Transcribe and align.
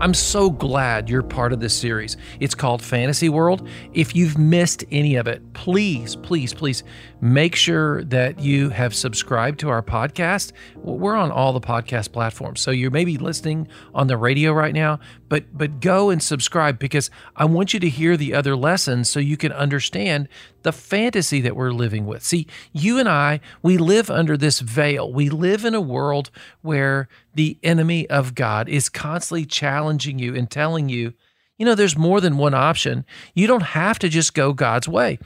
I'm 0.00 0.14
so 0.14 0.48
glad 0.48 1.10
you're 1.10 1.24
part 1.24 1.52
of 1.52 1.58
this 1.58 1.76
series. 1.76 2.16
It's 2.38 2.54
called 2.54 2.80
Fantasy 2.82 3.28
World. 3.28 3.66
If 3.92 4.14
you've 4.14 4.38
missed 4.38 4.84
any 4.92 5.16
of 5.16 5.26
it, 5.26 5.52
please, 5.54 6.14
please, 6.14 6.54
please 6.54 6.84
make 7.20 7.56
sure 7.56 8.04
that 8.04 8.38
you 8.38 8.68
have 8.70 8.94
subscribed 8.94 9.58
to 9.60 9.70
our 9.70 9.82
podcast. 9.82 10.52
We're 10.76 11.16
on 11.16 11.32
all 11.32 11.52
the 11.52 11.60
podcast 11.60 12.12
platforms. 12.12 12.60
So 12.60 12.70
you 12.70 12.92
may 12.92 13.04
be 13.04 13.18
listening 13.18 13.66
on 13.92 14.06
the 14.06 14.16
radio 14.16 14.52
right 14.52 14.72
now, 14.72 15.00
but 15.28 15.46
but 15.58 15.80
go 15.80 16.10
and 16.10 16.22
subscribe 16.22 16.78
because 16.78 17.10
I 17.34 17.46
want 17.46 17.74
you 17.74 17.80
to 17.80 17.88
hear 17.88 18.16
the 18.16 18.34
other 18.34 18.54
lessons 18.54 19.10
so 19.10 19.18
you 19.18 19.36
can 19.36 19.50
understand 19.50 20.28
the 20.62 20.72
fantasy 20.72 21.40
that 21.40 21.56
we're 21.56 21.72
living 21.72 22.06
with. 22.06 22.22
See, 22.22 22.46
you 22.72 22.98
and 22.98 23.08
I, 23.08 23.40
we 23.62 23.78
live 23.78 24.10
under 24.10 24.36
this 24.36 24.60
veil. 24.60 25.12
We 25.12 25.28
live 25.28 25.64
in 25.64 25.74
a 25.74 25.80
world 25.80 26.30
where 26.62 27.08
the 27.38 27.56
enemy 27.62 28.10
of 28.10 28.34
God 28.34 28.68
is 28.68 28.88
constantly 28.88 29.46
challenging 29.46 30.18
you 30.18 30.34
and 30.34 30.50
telling 30.50 30.88
you, 30.88 31.14
you 31.56 31.64
know, 31.64 31.76
there's 31.76 31.96
more 31.96 32.20
than 32.20 32.36
one 32.36 32.52
option. 32.52 33.04
You 33.32 33.46
don't 33.46 33.62
have 33.62 33.96
to 34.00 34.08
just 34.08 34.34
go 34.34 34.52
God's 34.52 34.88
way. 34.88 35.20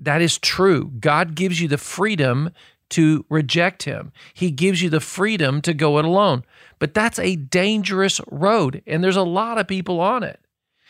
That 0.00 0.22
is 0.22 0.38
true. 0.38 0.90
God 0.98 1.34
gives 1.34 1.60
you 1.60 1.68
the 1.68 1.76
freedom 1.76 2.52
to 2.90 3.26
reject 3.28 3.82
him. 3.82 4.12
He 4.32 4.50
gives 4.50 4.80
you 4.80 4.88
the 4.88 4.98
freedom 4.98 5.60
to 5.60 5.74
go 5.74 5.98
it 5.98 6.06
alone. 6.06 6.42
But 6.78 6.94
that's 6.94 7.18
a 7.18 7.36
dangerous 7.36 8.18
road, 8.30 8.82
and 8.86 9.04
there's 9.04 9.14
a 9.14 9.22
lot 9.22 9.58
of 9.58 9.68
people 9.68 10.00
on 10.00 10.22
it. 10.22 10.40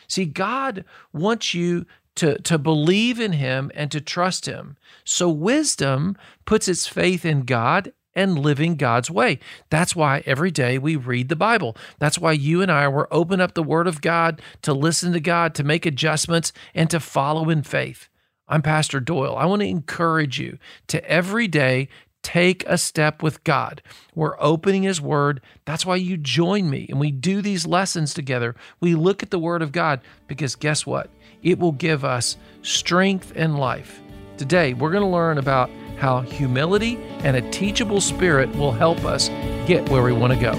See, 0.07 0.23
God 0.23 0.85
wants 1.11 1.53
you 1.53 1.87
to, 2.15 2.39
to 2.43 2.57
believe 2.57 3.19
in 3.19 3.33
him 3.33 3.69
and 3.75 3.91
to 3.91 3.99
trust 3.99 4.45
him. 4.45 4.77
So 5.03 5.27
wisdom 5.27 6.15
puts 6.45 6.69
its 6.69 6.87
faith 6.87 7.25
in 7.25 7.41
God 7.41 7.91
and 8.19 8.37
living 8.37 8.75
God's 8.75 9.09
way. 9.09 9.39
That's 9.69 9.95
why 9.95 10.23
every 10.25 10.51
day 10.51 10.77
we 10.77 10.97
read 10.97 11.29
the 11.29 11.37
Bible. 11.37 11.77
That's 11.99 12.19
why 12.19 12.33
you 12.33 12.61
and 12.61 12.69
I 12.69 12.89
were 12.89 13.07
open 13.13 13.39
up 13.39 13.53
the 13.53 13.63
Word 13.63 13.87
of 13.87 14.01
God 14.01 14.41
to 14.63 14.73
listen 14.73 15.13
to 15.13 15.21
God, 15.21 15.55
to 15.55 15.63
make 15.63 15.85
adjustments, 15.85 16.51
and 16.75 16.89
to 16.89 16.99
follow 16.99 17.49
in 17.49 17.63
faith. 17.63 18.09
I'm 18.49 18.61
Pastor 18.61 18.99
Doyle. 18.99 19.37
I 19.37 19.45
want 19.45 19.61
to 19.61 19.67
encourage 19.69 20.37
you 20.37 20.57
to 20.87 21.09
every 21.09 21.47
day 21.47 21.87
take 22.21 22.65
a 22.67 22.77
step 22.77 23.23
with 23.23 23.41
God. 23.45 23.81
We're 24.13 24.35
opening 24.37 24.83
His 24.83 24.99
Word. 24.99 25.39
That's 25.63 25.85
why 25.85 25.95
you 25.95 26.17
join 26.17 26.69
me 26.69 26.87
and 26.89 26.99
we 26.99 27.11
do 27.11 27.41
these 27.41 27.65
lessons 27.65 28.13
together. 28.13 28.53
We 28.81 28.95
look 28.95 29.23
at 29.23 29.31
the 29.31 29.39
Word 29.39 29.61
of 29.61 29.71
God 29.71 30.01
because 30.27 30.55
guess 30.55 30.85
what? 30.85 31.09
It 31.41 31.57
will 31.57 31.71
give 31.71 32.03
us 32.03 32.35
strength 32.63 33.31
and 33.37 33.57
life. 33.57 34.01
Today, 34.35 34.73
we're 34.73 34.91
going 34.91 35.03
to 35.03 35.07
learn 35.07 35.37
about 35.37 35.69
how 35.99 36.21
humility 36.21 36.97
and 37.23 37.35
a 37.35 37.51
teachable 37.51 38.01
spirit 38.01 38.49
will 38.55 38.71
help 38.71 39.03
us 39.05 39.29
get 39.67 39.87
where 39.89 40.01
we 40.01 40.13
want 40.13 40.33
to 40.33 40.39
go. 40.39 40.53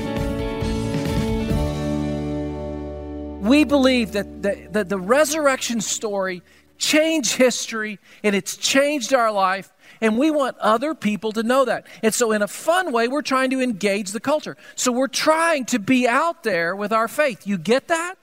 We 3.40 3.64
believe 3.64 4.12
that 4.12 4.42
the, 4.42 4.68
that 4.72 4.88
the 4.88 4.98
resurrection 4.98 5.80
story 5.80 6.42
changed 6.76 7.36
history 7.36 7.98
and 8.22 8.36
it's 8.36 8.56
changed 8.56 9.14
our 9.14 9.32
life 9.32 9.72
and 10.00 10.18
we 10.18 10.30
want 10.30 10.56
other 10.58 10.94
people 10.94 11.32
to 11.32 11.42
know 11.42 11.64
that. 11.64 11.86
And 12.02 12.12
so, 12.14 12.32
in 12.32 12.42
a 12.42 12.48
fun 12.48 12.92
way, 12.92 13.08
we're 13.08 13.22
trying 13.22 13.50
to 13.50 13.60
engage 13.60 14.12
the 14.12 14.20
culture. 14.20 14.56
So, 14.74 14.92
we're 14.92 15.08
trying 15.08 15.66
to 15.66 15.78
be 15.78 16.08
out 16.08 16.42
there 16.42 16.74
with 16.74 16.92
our 16.92 17.08
faith. 17.08 17.46
You 17.46 17.58
get 17.58 17.88
that? 17.88 18.14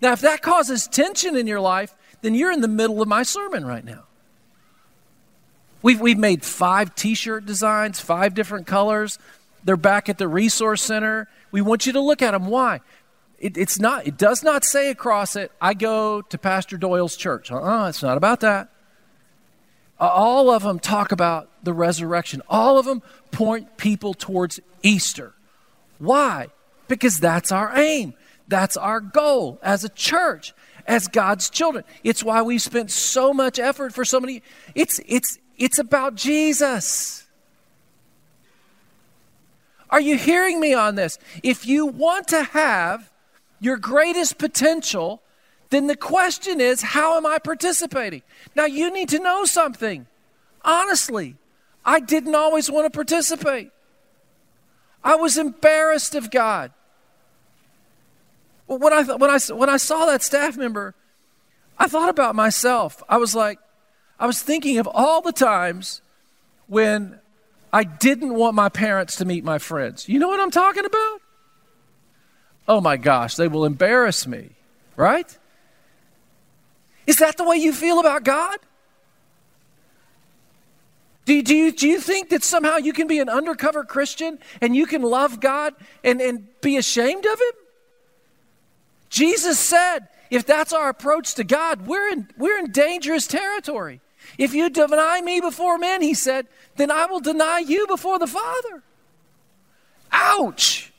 Now, 0.00 0.12
if 0.12 0.20
that 0.20 0.42
causes 0.42 0.86
tension 0.86 1.36
in 1.36 1.46
your 1.46 1.60
life, 1.60 1.94
then 2.22 2.34
you're 2.34 2.52
in 2.52 2.60
the 2.60 2.68
middle 2.68 3.02
of 3.02 3.08
my 3.08 3.22
sermon 3.22 3.64
right 3.64 3.84
now. 3.84 4.05
We've, 5.86 6.00
we've 6.00 6.18
made 6.18 6.44
five 6.44 6.96
t 6.96 7.14
shirt 7.14 7.46
designs, 7.46 8.00
five 8.00 8.34
different 8.34 8.66
colors. 8.66 9.20
They're 9.62 9.76
back 9.76 10.08
at 10.08 10.18
the 10.18 10.26
Resource 10.26 10.82
Center. 10.82 11.28
We 11.52 11.60
want 11.60 11.86
you 11.86 11.92
to 11.92 12.00
look 12.00 12.22
at 12.22 12.32
them. 12.32 12.46
Why? 12.46 12.80
It, 13.38 13.56
it's 13.56 13.78
not, 13.78 14.04
it 14.04 14.18
does 14.18 14.42
not 14.42 14.64
say 14.64 14.90
across 14.90 15.36
it, 15.36 15.52
I 15.60 15.74
go 15.74 16.22
to 16.22 16.38
Pastor 16.38 16.76
Doyle's 16.76 17.16
church. 17.16 17.52
Uh 17.52 17.58
uh-uh, 17.58 17.88
it's 17.88 18.02
not 18.02 18.16
about 18.16 18.40
that. 18.40 18.68
Uh, 20.00 20.08
all 20.08 20.50
of 20.50 20.64
them 20.64 20.80
talk 20.80 21.12
about 21.12 21.50
the 21.62 21.72
resurrection. 21.72 22.42
All 22.48 22.80
of 22.80 22.84
them 22.84 23.00
point 23.30 23.76
people 23.76 24.12
towards 24.12 24.58
Easter. 24.82 25.34
Why? 26.00 26.48
Because 26.88 27.20
that's 27.20 27.52
our 27.52 27.78
aim. 27.78 28.14
That's 28.48 28.76
our 28.76 28.98
goal 28.98 29.60
as 29.62 29.84
a 29.84 29.88
church, 29.88 30.52
as 30.84 31.06
God's 31.06 31.48
children. 31.48 31.84
It's 32.02 32.24
why 32.24 32.42
we 32.42 32.58
spent 32.58 32.90
so 32.90 33.32
much 33.32 33.60
effort 33.60 33.94
for 33.94 34.04
so 34.04 34.18
many. 34.18 34.42
It's, 34.74 35.00
it's, 35.06 35.38
it's 35.58 35.78
about 35.78 36.14
Jesus. 36.14 37.26
Are 39.90 40.00
you 40.00 40.16
hearing 40.16 40.60
me 40.60 40.74
on 40.74 40.94
this? 40.94 41.18
If 41.42 41.66
you 41.66 41.86
want 41.86 42.28
to 42.28 42.42
have 42.42 43.10
your 43.60 43.76
greatest 43.76 44.38
potential, 44.38 45.22
then 45.70 45.86
the 45.86 45.96
question 45.96 46.60
is, 46.60 46.82
how 46.82 47.16
am 47.16 47.26
I 47.26 47.38
participating? 47.38 48.22
Now, 48.54 48.66
you 48.66 48.92
need 48.92 49.08
to 49.10 49.18
know 49.18 49.44
something. 49.44 50.06
Honestly, 50.62 51.36
I 51.84 52.00
didn't 52.00 52.34
always 52.34 52.70
want 52.70 52.86
to 52.86 52.90
participate. 52.90 53.70
I 55.02 55.14
was 55.14 55.38
embarrassed 55.38 56.14
of 56.14 56.30
God. 56.30 56.72
When 58.66 58.92
I, 58.92 59.02
when, 59.02 59.30
I, 59.30 59.38
when 59.54 59.70
I 59.70 59.76
saw 59.76 60.06
that 60.06 60.22
staff 60.22 60.56
member, 60.56 60.94
I 61.78 61.86
thought 61.86 62.08
about 62.08 62.34
myself. 62.34 63.02
I 63.08 63.16
was 63.18 63.34
like, 63.34 63.60
I 64.18 64.26
was 64.26 64.42
thinking 64.42 64.78
of 64.78 64.88
all 64.92 65.20
the 65.20 65.32
times 65.32 66.00
when 66.66 67.18
I 67.72 67.84
didn't 67.84 68.34
want 68.34 68.54
my 68.54 68.68
parents 68.68 69.16
to 69.16 69.24
meet 69.24 69.44
my 69.44 69.58
friends. 69.58 70.08
You 70.08 70.18
know 70.18 70.28
what 70.28 70.40
I'm 70.40 70.50
talking 70.50 70.84
about? 70.84 71.20
Oh 72.68 72.80
my 72.80 72.96
gosh, 72.96 73.36
they 73.36 73.48
will 73.48 73.64
embarrass 73.64 74.26
me, 74.26 74.50
right? 74.96 75.38
Is 77.06 77.16
that 77.16 77.36
the 77.36 77.44
way 77.44 77.56
you 77.56 77.72
feel 77.72 78.00
about 78.00 78.24
God? 78.24 78.58
Do 81.26 81.34
you, 81.34 81.42
do, 81.42 81.54
you, 81.54 81.72
do 81.72 81.88
you 81.88 82.00
think 82.00 82.30
that 82.30 82.44
somehow 82.44 82.76
you 82.76 82.92
can 82.92 83.08
be 83.08 83.18
an 83.18 83.28
undercover 83.28 83.84
Christian 83.84 84.38
and 84.60 84.74
you 84.74 84.86
can 84.86 85.02
love 85.02 85.40
God 85.40 85.74
and, 86.04 86.20
and 86.20 86.46
be 86.60 86.76
ashamed 86.76 87.26
of 87.26 87.38
Him? 87.40 87.52
Jesus 89.10 89.58
said, 89.58 90.08
if 90.30 90.46
that's 90.46 90.72
our 90.72 90.88
approach 90.88 91.34
to 91.34 91.44
God, 91.44 91.86
we're 91.86 92.08
in, 92.10 92.28
we're 92.36 92.58
in 92.58 92.70
dangerous 92.70 93.26
territory. 93.26 94.00
If 94.38 94.54
you 94.54 94.70
deny 94.70 95.20
me 95.22 95.40
before 95.40 95.78
men, 95.78 96.02
he 96.02 96.14
said, 96.14 96.46
then 96.76 96.90
I 96.90 97.06
will 97.06 97.20
deny 97.20 97.60
you 97.60 97.86
before 97.86 98.18
the 98.18 98.26
Father. 98.26 98.82
Ouch! 100.12 100.92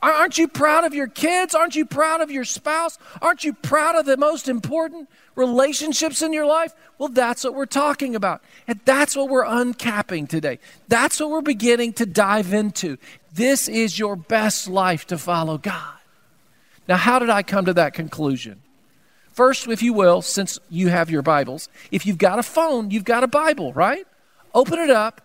Aren't 0.00 0.38
you 0.38 0.46
proud 0.46 0.84
of 0.84 0.94
your 0.94 1.08
kids? 1.08 1.56
Aren't 1.56 1.74
you 1.74 1.84
proud 1.84 2.20
of 2.20 2.30
your 2.30 2.44
spouse? 2.44 2.98
Aren't 3.20 3.42
you 3.42 3.52
proud 3.52 3.96
of 3.96 4.06
the 4.06 4.16
most 4.16 4.48
important 4.48 5.08
relationships 5.34 6.22
in 6.22 6.32
your 6.32 6.46
life? 6.46 6.72
Well, 6.98 7.08
that's 7.08 7.42
what 7.42 7.54
we're 7.54 7.66
talking 7.66 8.14
about. 8.14 8.42
And 8.68 8.78
that's 8.84 9.16
what 9.16 9.28
we're 9.28 9.44
uncapping 9.44 10.28
today. 10.28 10.60
That's 10.86 11.18
what 11.18 11.30
we're 11.30 11.40
beginning 11.40 11.94
to 11.94 12.06
dive 12.06 12.52
into. 12.52 12.96
This 13.32 13.68
is 13.68 13.98
your 13.98 14.14
best 14.14 14.68
life 14.68 15.04
to 15.08 15.18
follow 15.18 15.58
God. 15.58 15.94
Now, 16.86 16.96
how 16.96 17.18
did 17.18 17.30
I 17.30 17.42
come 17.42 17.64
to 17.64 17.74
that 17.74 17.92
conclusion? 17.92 18.62
First, 19.38 19.68
if 19.68 19.84
you 19.84 19.92
will, 19.92 20.20
since 20.20 20.58
you 20.68 20.88
have 20.88 21.10
your 21.10 21.22
Bibles, 21.22 21.68
if 21.92 22.04
you've 22.04 22.18
got 22.18 22.40
a 22.40 22.42
phone, 22.42 22.90
you've 22.90 23.04
got 23.04 23.22
a 23.22 23.28
Bible, 23.28 23.72
right? 23.72 24.04
Open 24.52 24.80
it 24.80 24.90
up 24.90 25.20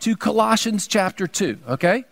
to 0.00 0.16
Colossians 0.16 0.86
chapter 0.86 1.26
2, 1.26 1.58
okay? 1.68 2.06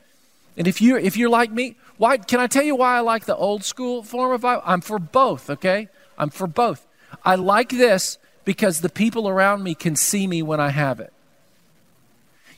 And 0.58 0.68
if 0.68 0.82
you're, 0.82 0.98
if 0.98 1.16
you're 1.16 1.30
like 1.30 1.50
me, 1.50 1.76
why, 1.96 2.18
can 2.18 2.40
I 2.40 2.46
tell 2.46 2.62
you 2.62 2.76
why 2.76 2.98
I 2.98 3.00
like 3.00 3.24
the 3.24 3.34
old 3.34 3.64
school 3.64 4.02
form 4.02 4.32
of 4.32 4.42
Bible? 4.42 4.64
I'm 4.66 4.82
for 4.82 4.98
both, 4.98 5.48
okay? 5.48 5.88
I'm 6.18 6.28
for 6.28 6.46
both. 6.46 6.86
I 7.24 7.36
like 7.36 7.70
this 7.70 8.18
because 8.44 8.82
the 8.82 8.90
people 8.90 9.26
around 9.26 9.62
me 9.62 9.74
can 9.74 9.96
see 9.96 10.26
me 10.26 10.42
when 10.42 10.60
I 10.60 10.68
have 10.68 11.00
it. 11.00 11.10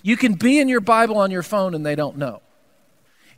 You 0.03 0.17
can 0.17 0.35
be 0.35 0.59
in 0.59 0.69
your 0.69 0.81
Bible 0.81 1.19
on 1.19 1.31
your 1.31 1.45
phone 1.45 1.73
and 1.77 1.87
they 1.87 1.95
don't 1.95 2.19
know. 2.19 2.43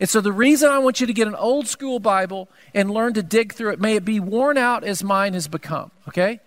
And 0.00 0.08
so, 0.08 0.20
the 0.20 0.32
reason 0.32 0.70
I 0.70 0.79
want 0.79 1.00
you 1.00 1.06
to 1.06 1.12
get 1.12 1.29
an 1.29 1.35
old 1.35 1.69
school 1.69 2.00
Bible 2.00 2.49
and 2.75 2.91
learn 2.91 3.12
to 3.14 3.23
dig 3.23 3.52
through 3.52 3.73
it, 3.73 3.81
may 3.81 3.97
it 3.97 4.05
be 4.05 4.19
worn 4.19 4.56
out 4.56 4.82
as 4.82 5.05
mine 5.05 5.35
has 5.35 5.47
become, 5.47 5.91
okay? 6.08 6.41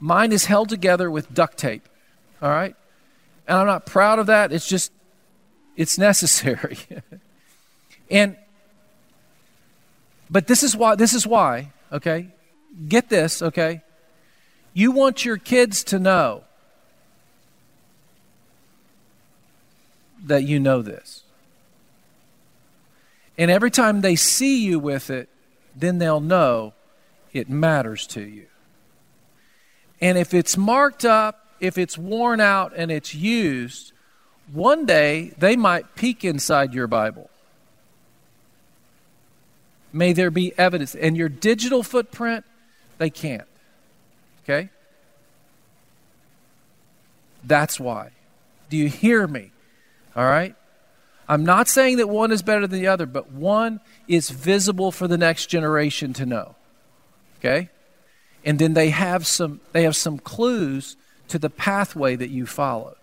Mine 0.00 0.32
is 0.32 0.46
held 0.46 0.68
together 0.68 1.10
with 1.10 1.32
duct 1.32 1.56
tape, 1.56 1.88
all 2.42 2.50
right? 2.50 2.74
And 3.46 3.56
I'm 3.56 3.66
not 3.66 3.86
proud 3.86 4.18
of 4.18 4.26
that. 4.26 4.52
It's 4.52 4.68
just, 4.68 4.92
it's 5.76 5.96
necessary. 5.96 6.78
And 8.10 8.36
but 10.28 10.46
this 10.46 10.62
is 10.62 10.76
why 10.76 10.94
this 10.94 11.14
is 11.14 11.26
why, 11.26 11.72
okay? 11.92 12.28
Get 12.88 13.08
this, 13.08 13.42
okay? 13.42 13.82
You 14.74 14.92
want 14.92 15.24
your 15.24 15.36
kids 15.36 15.82
to 15.84 15.98
know 15.98 16.44
that 20.24 20.44
you 20.44 20.60
know 20.60 20.82
this. 20.82 21.22
And 23.40 23.50
every 23.50 23.70
time 23.70 24.02
they 24.02 24.16
see 24.16 24.62
you 24.62 24.78
with 24.78 25.08
it, 25.08 25.30
then 25.74 25.96
they'll 25.96 26.20
know 26.20 26.74
it 27.32 27.48
matters 27.48 28.06
to 28.08 28.20
you. 28.20 28.48
And 29.98 30.18
if 30.18 30.34
it's 30.34 30.58
marked 30.58 31.06
up, 31.06 31.46
if 31.58 31.78
it's 31.78 31.96
worn 31.96 32.42
out 32.42 32.74
and 32.76 32.90
it's 32.90 33.14
used, 33.14 33.92
one 34.52 34.84
day 34.84 35.32
they 35.38 35.56
might 35.56 35.94
peek 35.94 36.22
inside 36.22 36.74
your 36.74 36.86
Bible. 36.86 37.30
May 39.90 40.12
there 40.12 40.30
be 40.30 40.52
evidence. 40.58 40.94
And 40.94 41.16
your 41.16 41.30
digital 41.30 41.82
footprint, 41.82 42.44
they 42.98 43.08
can't. 43.08 43.48
Okay? 44.44 44.68
That's 47.42 47.80
why. 47.80 48.10
Do 48.68 48.76
you 48.76 48.90
hear 48.90 49.26
me? 49.26 49.50
All 50.14 50.26
right? 50.26 50.54
I'm 51.30 51.44
not 51.44 51.68
saying 51.68 51.98
that 51.98 52.08
one 52.08 52.32
is 52.32 52.42
better 52.42 52.66
than 52.66 52.80
the 52.80 52.88
other, 52.88 53.06
but 53.06 53.30
one 53.30 53.78
is 54.08 54.30
visible 54.30 54.90
for 54.90 55.06
the 55.06 55.16
next 55.16 55.46
generation 55.46 56.12
to 56.14 56.26
know. 56.26 56.56
Okay? 57.38 57.70
And 58.44 58.58
then 58.58 58.74
they 58.74 58.90
have 58.90 59.28
some 59.28 59.60
they 59.70 59.84
have 59.84 59.94
some 59.94 60.18
clues 60.18 60.96
to 61.28 61.38
the 61.38 61.48
pathway 61.48 62.16
that 62.16 62.30
you 62.30 62.46
followed 62.46 62.96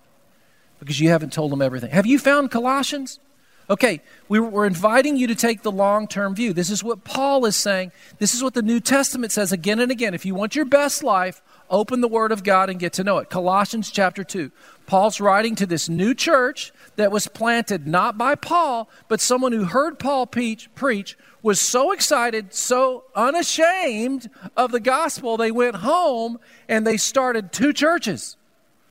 because 0.80 1.00
you 1.00 1.08
haven't 1.08 1.32
told 1.32 1.54
them 1.54 1.62
everything. 1.62 1.92
Have 1.92 2.06
you 2.06 2.20
found 2.20 2.52
Colossians? 2.52 3.22
Okay, 3.70 4.02
we 4.28 4.42
we're 4.42 4.66
inviting 4.66 5.16
you 5.16 5.28
to 5.28 5.36
take 5.36 5.62
the 5.62 5.72
long 5.72 6.06
term 6.06 6.36
view. 6.36 6.52
This 6.52 6.70
is 6.70 6.84
what 6.84 7.06
Paul 7.06 7.46
is 7.46 7.56
saying. 7.56 7.94
This 8.18 8.34
is 8.34 8.44
what 8.44 8.56
the 8.56 8.62
New 8.62 8.82
Testament 8.82 9.32
says 9.32 9.54
again 9.54 9.80
and 9.80 9.92
again. 9.92 10.14
If 10.14 10.26
you 10.26 10.36
want 10.36 10.54
your 10.54 10.66
best 10.66 11.02
life, 11.02 11.42
open 11.70 12.02
the 12.02 12.10
Word 12.10 12.34
of 12.34 12.44
God 12.44 12.70
and 12.70 12.78
get 12.78 12.92
to 12.94 13.06
know 13.06 13.20
it. 13.20 13.30
Colossians 13.30 13.90
chapter 13.90 14.26
2. 14.26 14.52
Paul's 14.86 15.22
writing 15.22 15.56
to 15.56 15.66
this 15.66 15.88
new 15.88 16.14
church 16.14 16.74
that 16.98 17.12
was 17.12 17.28
planted 17.28 17.88
not 17.88 18.18
by 18.18 18.36
Paul, 18.36 18.90
but 19.08 19.22
someone 19.22 19.54
who 19.54 19.64
heard 19.64 19.98
Paul 19.98 20.28
preach, 20.28 20.70
preach 20.76 21.18
was 21.42 21.62
so 21.62 21.92
excited, 21.92 22.54
so 22.54 23.06
unashamed 23.16 24.30
of 24.58 24.72
the 24.72 24.80
gospel, 24.80 25.38
they 25.38 25.52
went 25.52 25.78
home 25.78 26.40
and 26.68 26.86
they 26.86 26.98
started 26.98 27.54
two 27.54 27.72
churches. 27.72 28.36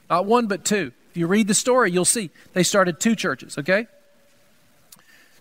Not 0.08 0.24
one, 0.24 0.46
but 0.46 0.64
two. 0.64 0.92
If 1.10 1.16
you 1.16 1.26
read 1.26 1.48
the 1.48 1.54
story, 1.54 1.90
you'll 1.90 2.04
see 2.04 2.30
they 2.52 2.62
started 2.62 3.00
two 3.00 3.16
churches, 3.16 3.58
okay? 3.58 3.88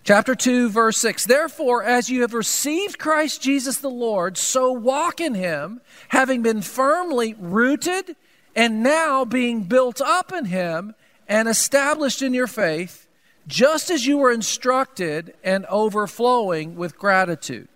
Chapter 0.02 0.34
2, 0.34 0.68
verse 0.68 0.98
6 0.98 1.26
Therefore, 1.26 1.82
as 1.82 2.10
you 2.10 2.22
have 2.22 2.34
received 2.34 2.98
Christ 2.98 3.42
Jesus 3.42 3.78
the 3.78 3.90
Lord, 3.90 4.36
so 4.36 4.72
walk 4.72 5.20
in 5.20 5.34
him, 5.34 5.80
having 6.08 6.42
been 6.42 6.62
firmly 6.62 7.34
rooted 7.38 8.16
and 8.56 8.82
now 8.82 9.24
being 9.24 9.62
built 9.64 10.00
up 10.00 10.32
in 10.32 10.46
him 10.46 10.94
and 11.28 11.48
established 11.48 12.22
in 12.22 12.34
your 12.34 12.46
faith, 12.46 13.06
just 13.46 13.90
as 13.90 14.06
you 14.06 14.18
were 14.18 14.32
instructed 14.32 15.34
and 15.44 15.64
overflowing 15.66 16.76
with 16.76 16.98
gratitude. 16.98 17.68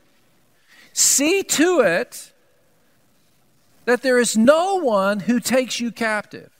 See 0.93 1.43
to 1.43 1.81
it 1.81 2.33
that 3.85 4.03
there 4.03 4.19
is 4.19 4.37
no 4.37 4.77
one 4.77 5.21
who 5.21 5.41
takes 5.41 5.81
you 5.81 5.91
captive 5.91 6.51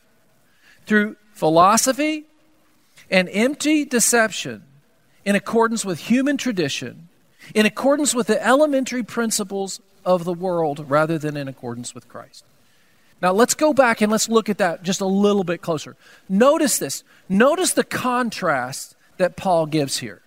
through 0.87 1.17
philosophy 1.33 2.25
and 3.11 3.29
empty 3.33 3.85
deception 3.85 4.63
in 5.25 5.35
accordance 5.35 5.85
with 5.85 5.99
human 5.99 6.37
tradition, 6.37 7.09
in 7.55 7.67
accordance 7.67 8.15
with 8.15 8.27
the 8.27 8.45
elementary 8.45 9.03
principles 9.03 9.81
of 10.05 10.25
the 10.25 10.33
world, 10.33 10.85
rather 10.89 11.19
than 11.19 11.37
in 11.37 11.49
accordance 11.49 11.95
with 11.95 12.09
Christ. 12.09 12.45
Now, 13.23 13.33
let's 13.33 13.55
go 13.55 13.75
back 13.75 14.01
and 14.01 14.11
let's 14.11 14.29
look 14.29 14.49
at 14.49 14.59
that 14.59 14.83
just 14.83 15.01
a 15.01 15.07
little 15.07 15.45
bit 15.45 15.61
closer. 15.61 15.97
Notice 16.29 16.79
this. 16.79 17.05
Notice 17.29 17.73
the 17.73 17.85
contrast 17.85 18.97
that 19.19 19.37
Paul 19.37 19.67
gives 19.67 19.99
here. 19.99 20.23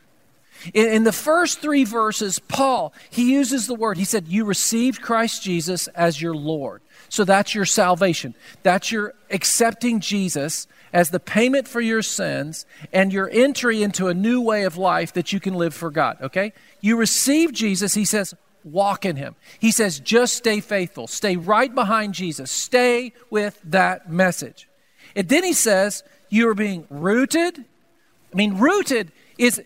In, 0.74 0.88
in, 0.88 1.04
the 1.04 1.12
first 1.12 1.60
three 1.60 1.84
verses, 1.84 2.40
Paul, 2.40 2.94
he 3.10 3.34
uses 3.34 3.68
the 3.68 3.76
word, 3.76 3.98
he 3.98 4.06
said, 4.06 4.28
You 4.28 4.46
received 4.46 5.02
Christ 5.02 5.44
Jesus 5.44 5.88
as 5.90 6.22
your 6.22 6.36
Lord. 6.36 6.82
So 7.10 7.26
that's 7.26 7.54
your 7.54 7.66
salvation. 7.66 8.36
That's 8.62 8.92
your 8.92 9.14
accepting 9.30 10.00
Jesus 10.00 10.68
as 10.94 11.10
the 11.10 11.20
payment 11.20 11.68
for 11.68 11.82
your 11.82 12.04
sins 12.04 12.66
and 12.94 13.12
your 13.12 13.30
entry 13.32 13.82
into 13.82 14.08
a 14.08 14.14
new 14.14 14.40
way 14.40 14.64
of 14.64 14.78
life 14.78 15.12
that 15.14 15.34
you 15.34 15.40
can 15.40 15.56
live 15.56 15.74
for 15.74 15.90
God, 15.90 16.18
okay? 16.22 16.54
You 16.80 16.98
receive 16.98 17.52
Jesus, 17.52 17.96
he 17.96 18.06
says, 18.06 18.36
walk 18.64 19.06
in 19.06 19.16
him. 19.16 19.36
He 19.60 19.72
says, 19.72 20.00
just 20.00 20.36
stay 20.36 20.60
faithful, 20.60 21.08
stay 21.08 21.36
right 21.36 21.74
behind 21.74 22.14
Jesus, 22.14 22.52
stay 22.52 23.14
with 23.30 23.60
that 23.66 24.12
message. 24.12 24.68
And 25.16 25.28
then 25.30 25.44
he 25.44 25.54
says, 25.54 26.04
you 26.30 26.50
are 26.50 26.56
being 26.56 26.86
rooted. 26.90 27.60
I 27.60 28.36
mean, 28.36 28.58
rooted 28.58 29.12
is 29.38 29.62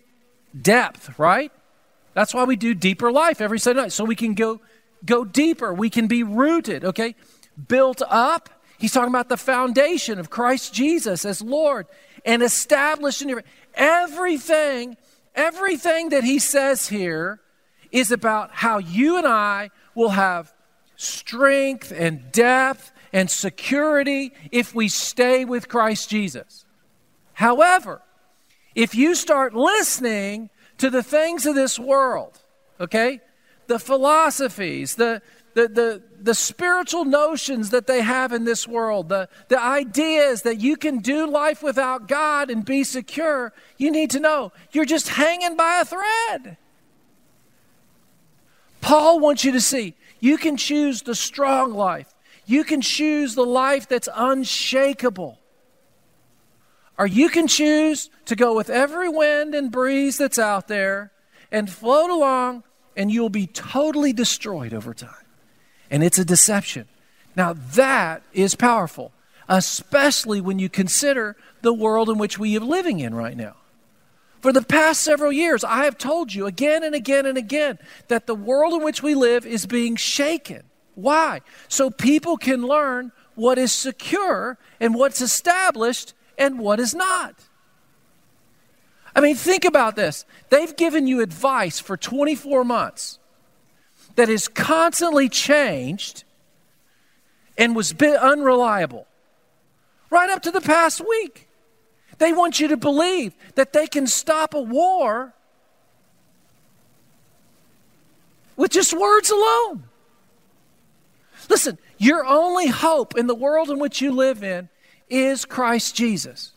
depth, 0.59 1.17
right? 1.19 1.51
That's 2.13 2.33
why 2.33 2.43
we 2.43 2.55
do 2.55 2.73
deeper 2.73 3.11
life 3.11 3.41
every 3.41 3.59
Sunday 3.59 3.83
night, 3.83 3.91
so 3.93 4.03
we 4.03 4.15
can 4.15 4.33
go 4.33 4.59
go 5.05 5.23
deeper. 5.23 5.73
We 5.73 5.91
can 5.91 6.07
be 6.07 6.23
rooted, 6.23 6.83
okay? 6.83 7.13
Built 7.67 8.01
up 8.07 8.49
He's 8.77 8.91
talking 8.91 9.09
about 9.09 9.29
the 9.29 9.37
foundation 9.37 10.19
of 10.19 10.29
Christ 10.29 10.73
Jesus 10.73 11.25
as 11.25 11.41
Lord 11.41 11.87
and 12.25 12.43
established 12.43 13.21
in 13.21 13.29
your 13.29 13.43
everything, 13.73 14.97
everything 15.33 16.09
that 16.09 16.23
he 16.23 16.39
says 16.39 16.87
here 16.87 17.39
is 17.91 18.11
about 18.11 18.51
how 18.51 18.77
you 18.77 19.17
and 19.17 19.27
I 19.27 19.69
will 19.95 20.09
have 20.09 20.53
strength 20.95 21.91
and 21.95 22.31
depth 22.31 22.91
and 23.13 23.29
security 23.29 24.33
if 24.51 24.75
we 24.75 24.89
stay 24.89 25.45
with 25.45 25.69
Christ 25.69 26.09
Jesus. 26.09 26.65
However, 27.33 28.01
if 28.75 28.95
you 28.95 29.15
start 29.15 29.53
listening 29.53 30.49
to 30.77 30.89
the 30.89 31.03
things 31.03 31.45
of 31.45 31.55
this 31.55 31.79
world, 31.79 32.39
okay, 32.79 33.21
the 33.67 33.79
philosophies, 33.79 34.95
the, 34.95 35.21
the, 35.53 35.67
the, 35.67 36.03
the 36.21 36.35
spiritual 36.35 37.05
notions 37.05 37.69
that 37.71 37.87
they 37.87 38.01
have 38.01 38.31
in 38.31 38.43
this 38.43 38.67
world, 38.67 39.09
the, 39.09 39.29
the 39.49 39.59
ideas 39.59 40.43
that 40.43 40.59
you 40.59 40.77
can 40.77 40.99
do 40.99 41.27
life 41.27 41.61
without 41.63 42.07
God 42.07 42.49
and 42.49 42.63
be 42.63 42.83
secure, 42.83 43.53
you 43.77 43.91
need 43.91 44.11
to 44.11 44.19
know 44.19 44.51
you're 44.71 44.85
just 44.85 45.09
hanging 45.09 45.55
by 45.55 45.81
a 45.81 45.85
thread. 45.85 46.57
Paul 48.87 49.19
wants 49.19 49.43
you 49.43 49.51
to 49.51 49.59
see 49.59 49.95
you 50.21 50.37
can 50.37 50.55
choose 50.55 51.01
the 51.01 51.13
strong 51.13 51.73
life, 51.73 52.13
you 52.45 52.63
can 52.63 52.79
choose 52.79 53.35
the 53.35 53.45
life 53.45 53.87
that's 53.89 54.07
unshakable. 54.15 55.39
Or 56.97 57.05
you 57.05 57.27
can 57.29 57.47
choose 57.47 58.09
to 58.25 58.35
go 58.35 58.55
with 58.55 58.69
every 58.69 59.09
wind 59.09 59.53
and 59.53 59.71
breeze 59.71 60.17
that's 60.17 60.39
out 60.39 60.69
there 60.69 61.11
and 61.51 61.69
float 61.69 62.09
along, 62.09 62.63
and 62.95 63.11
you'll 63.11 63.29
be 63.29 63.45
totally 63.45 64.13
destroyed 64.13 64.73
over 64.73 64.93
time 64.93 65.27
and 65.91 66.01
it's 66.01 66.17
a 66.17 66.25
deception. 66.25 66.87
Now, 67.35 67.53
that 67.53 68.23
is 68.33 68.55
powerful, 68.55 69.11
especially 69.47 70.41
when 70.41 70.59
you 70.59 70.69
consider 70.69 71.35
the 71.61 71.73
world 71.73 72.09
in 72.09 72.17
which 72.17 72.39
we 72.39 72.55
are 72.57 72.61
living 72.61 72.99
in 72.99 73.13
right 73.13 73.37
now. 73.37 73.55
For 74.41 74.53
the 74.53 74.61
past 74.61 75.01
several 75.01 75.31
years, 75.31 75.63
I 75.63 75.85
have 75.85 75.97
told 75.97 76.33
you 76.33 76.45
again 76.45 76.83
and 76.83 76.93
again 76.93 77.25
and 77.25 77.37
again 77.37 77.79
that 78.07 78.27
the 78.27 78.35
world 78.35 78.73
in 78.73 78.83
which 78.83 79.01
we 79.01 79.15
live 79.15 79.45
is 79.45 79.65
being 79.65 79.95
shaken. 79.95 80.63
Why? 80.95 81.41
So 81.67 81.89
people 81.89 82.37
can 82.37 82.61
learn 82.61 83.11
what 83.35 83.57
is 83.57 83.71
secure 83.71 84.57
and 84.79 84.95
what's 84.95 85.21
established 85.21 86.13
and 86.37 86.59
what 86.59 86.79
is 86.79 86.93
not. 86.93 87.35
I 89.15 89.21
mean, 89.21 89.35
think 89.35 89.65
about 89.65 89.95
this. 89.95 90.25
They've 90.49 90.75
given 90.75 91.07
you 91.07 91.21
advice 91.21 91.79
for 91.79 91.97
24 91.97 92.63
months 92.63 93.19
that 94.15 94.29
is 94.29 94.47
constantly 94.47 95.29
changed 95.29 96.23
and 97.57 97.75
was 97.75 97.93
unreliable. 97.99 99.07
Right 100.09 100.29
up 100.29 100.41
to 100.43 100.51
the 100.51 100.61
past 100.61 101.01
week. 101.07 101.46
They 102.17 102.33
want 102.33 102.59
you 102.59 102.67
to 102.69 102.77
believe 102.77 103.33
that 103.55 103.73
they 103.73 103.87
can 103.87 104.07
stop 104.07 104.53
a 104.53 104.61
war 104.61 105.33
with 108.55 108.71
just 108.71 108.97
words 108.97 109.29
alone. 109.29 109.83
Listen, 111.49 111.77
your 111.97 112.25
only 112.25 112.67
hope 112.67 113.17
in 113.17 113.27
the 113.27 113.35
world 113.35 113.69
in 113.69 113.79
which 113.79 114.01
you 114.01 114.11
live 114.11 114.43
in 114.43 114.69
is 115.09 115.45
Christ 115.45 115.95
Jesus. 115.95 116.51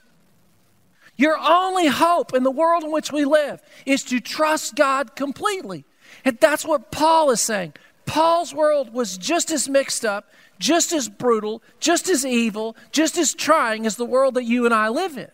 Your 1.16 1.38
only 1.38 1.86
hope 1.86 2.34
in 2.34 2.42
the 2.42 2.50
world 2.50 2.82
in 2.82 2.90
which 2.90 3.12
we 3.12 3.26
live 3.26 3.60
is 3.84 4.02
to 4.04 4.20
trust 4.20 4.74
God 4.74 5.14
completely. 5.14 5.84
And 6.24 6.38
that's 6.40 6.64
what 6.64 6.90
Paul 6.90 7.30
is 7.30 7.40
saying. 7.40 7.74
Paul's 8.06 8.54
world 8.54 8.92
was 8.92 9.18
just 9.18 9.50
as 9.50 9.68
mixed 9.68 10.04
up, 10.04 10.32
just 10.58 10.92
as 10.92 11.08
brutal, 11.08 11.62
just 11.78 12.08
as 12.08 12.24
evil, 12.24 12.74
just 12.90 13.18
as 13.18 13.34
trying 13.34 13.86
as 13.86 13.96
the 13.96 14.06
world 14.06 14.34
that 14.34 14.44
you 14.44 14.64
and 14.64 14.74
I 14.74 14.88
live 14.88 15.16
in. 15.16 15.28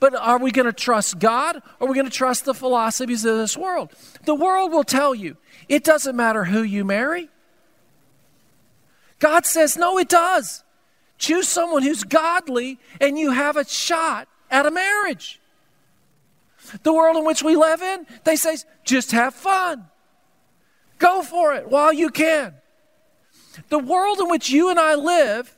But 0.00 0.14
are 0.14 0.38
we 0.38 0.50
going 0.50 0.66
to 0.66 0.72
trust 0.72 1.18
God 1.18 1.56
or 1.78 1.86
are 1.86 1.90
we 1.90 1.94
going 1.94 2.06
to 2.06 2.12
trust 2.12 2.46
the 2.46 2.54
philosophies 2.54 3.24
of 3.26 3.36
this 3.36 3.56
world? 3.56 3.92
The 4.24 4.34
world 4.34 4.72
will 4.72 4.82
tell 4.82 5.14
you 5.14 5.36
it 5.68 5.84
doesn't 5.84 6.16
matter 6.16 6.44
who 6.44 6.62
you 6.62 6.84
marry. 6.84 7.28
God 9.18 9.44
says, 9.44 9.76
no, 9.76 9.98
it 9.98 10.08
does. 10.08 10.64
Choose 11.18 11.46
someone 11.46 11.82
who's 11.82 12.02
godly 12.02 12.78
and 12.98 13.18
you 13.18 13.32
have 13.32 13.58
a 13.58 13.68
shot 13.68 14.26
at 14.50 14.64
a 14.64 14.70
marriage. 14.70 15.38
The 16.82 16.94
world 16.94 17.18
in 17.18 17.26
which 17.26 17.42
we 17.42 17.54
live 17.56 17.82
in, 17.82 18.06
they 18.24 18.36
say, 18.36 18.56
just 18.84 19.12
have 19.12 19.34
fun. 19.34 19.84
Go 20.98 21.22
for 21.22 21.54
it 21.54 21.68
while 21.68 21.92
you 21.92 22.08
can. 22.08 22.54
The 23.68 23.78
world 23.78 24.18
in 24.20 24.30
which 24.30 24.48
you 24.48 24.70
and 24.70 24.78
I 24.78 24.94
live 24.94 25.54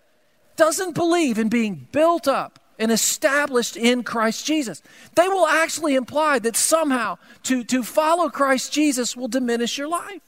doesn't 0.57 0.95
believe 0.95 1.39
in 1.39 1.49
being 1.49 1.87
built 1.93 2.27
up 2.27 2.59
and 2.79 2.91
established 2.91 3.77
in 3.77 4.03
Christ 4.03 4.47
Jesus. 4.47 4.83
They 5.15 5.29
will 5.29 5.47
actually 5.47 5.95
imply 5.95 6.39
that 6.41 6.57
somehow 6.57 7.19
to, 7.45 7.65
to 7.65 7.83
follow 7.83 8.29
Christ 8.29 8.73
Jesus 8.73 9.17
will 9.17 9.29
diminish 9.29 9.79
your 9.79 9.89
life. 9.89 10.23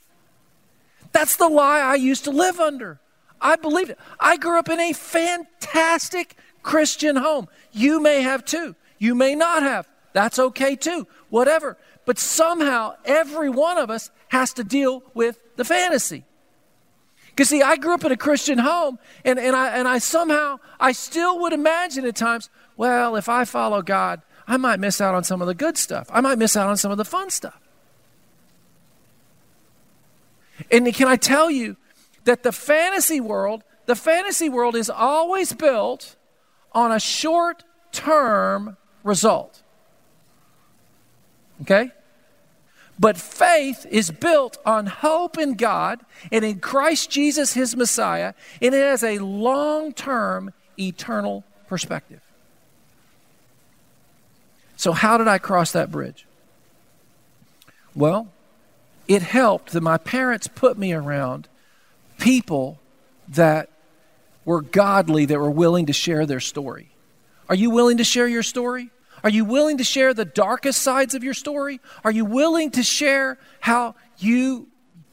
That's 1.13 1.37
the 1.37 1.49
lie 1.49 1.81
I 1.81 1.95
used 1.95 2.25
to 2.25 2.31
live 2.31 2.61
under. 2.61 3.01
I 3.41 3.57
believed 3.57 3.91
it. 3.91 3.99
I 4.19 4.37
grew 4.37 4.59
up 4.59 4.69
in 4.69 4.81
a 4.81 4.93
fantastic 4.93 6.37
Christian 6.63 7.17
home. 7.17 7.49
You 7.73 8.01
may 8.01 8.23
have 8.23 8.45
too. 8.45 8.75
You 8.99 9.15
may 9.15 9.35
not 9.35 9.63
have. 9.63 9.87
That's 10.13 10.39
okay 10.39 10.77
too. 10.77 11.07
Whatever. 11.29 11.77
But 12.07 12.19
somehow 12.19 12.97
every 13.05 13.51
one 13.51 13.79
of 13.79 13.91
us 13.91 14.11
has 14.29 14.53
to 14.55 14.65
deal 14.65 15.03
with 15.15 15.39
the 15.57 15.65
fantasy. 15.65 16.25
Because 17.35 17.49
see, 17.49 17.63
I 17.63 17.77
grew 17.77 17.95
up 17.95 18.05
in 18.05 18.13
a 18.13 18.17
Christian 18.17 18.59
home, 18.59 18.99
and, 19.25 19.41
and, 19.41 19.57
I, 19.57 19.77
and 19.77 19.89
I 19.89 19.99
somehow, 19.99 20.61
I 20.79 20.93
still 20.93 21.41
would 21.41 21.53
imagine 21.53 22.05
at 22.05 22.15
times, 22.15 22.49
well, 22.77 23.17
if 23.17 23.29
I 23.29 23.45
follow 23.45 23.83
God, 23.83 24.23
I 24.47 24.57
might 24.57 24.79
miss 24.79 25.01
out 25.01 25.15
on 25.15 25.25
some 25.25 25.41
of 25.41 25.49
the 25.49 25.55
good 25.55 25.77
stuff. 25.77 26.09
I 26.13 26.21
might 26.21 26.39
miss 26.39 26.57
out 26.57 26.69
on 26.69 26.77
some 26.77 26.93
of 26.93 26.99
the 26.99 27.05
fun 27.05 27.31
stuff. 27.31 27.61
And 30.71 30.93
can 30.95 31.09
I 31.09 31.17
tell 31.17 31.51
you 31.51 31.77
that 32.25 32.45
the 32.45 32.53
fantasy 32.53 33.21
world, 33.21 33.65
the 33.87 33.97
fantasy 33.97 34.49
world 34.49 34.77
is 34.77 34.89
always 34.89 35.53
built 35.53 36.15
on 36.73 36.93
a 36.93 37.01
short 37.01 37.65
term 37.91 38.77
result. 39.03 39.63
Okay? 41.63 41.91
But 42.99 43.17
faith 43.17 43.87
is 43.91 44.11
built 44.11 44.59
on 44.65 44.87
hope 44.87 45.37
in 45.37 45.55
God 45.55 46.01
and 46.31 46.45
in 46.45 46.61
Christ 46.61 47.11
Jesus, 47.11 47.55
his 47.55 47.77
Messiah, 47.77 48.35
and 48.63 48.75
it 48.75 48.79
has 48.79 49.03
a 49.03 49.19
long 49.19 49.93
term, 49.93 50.53
eternal 50.79 51.45
perspective. 51.67 52.21
So, 54.77 54.93
how 54.93 55.19
did 55.19 55.29
I 55.29 55.39
cross 55.39 55.73
that 55.73 55.91
bridge? 55.91 56.27
Well, 57.95 58.29
it 59.09 59.23
helped 59.23 59.73
that 59.73 59.81
my 59.81 59.99
parents 59.99 60.47
put 60.47 60.79
me 60.79 60.93
around 60.93 61.49
people 62.19 62.79
that 63.29 63.71
were 64.45 64.61
godly, 64.61 65.25
that 65.27 65.39
were 65.39 65.51
willing 65.51 65.87
to 65.87 65.93
share 65.93 66.27
their 66.27 66.41
story. 66.41 66.91
Are 67.49 67.55
you 67.55 67.71
willing 67.71 67.99
to 67.99 68.05
share 68.05 68.27
your 68.29 68.43
story? 68.43 68.91
Are 69.25 69.31
you 69.31 69.47
willing 69.47 69.79
to 69.79 69.85
share 69.85 70.13
the 70.13 70.27
darkest 70.27 70.83
sides 70.83 71.15
of 71.15 71.25
your 71.25 71.33
story? 71.33 71.81
Are 72.05 72.11
you 72.11 72.27
willing 72.27 72.71
to 72.73 72.83
share 72.83 73.39
how 73.59 73.95
you 74.19 74.69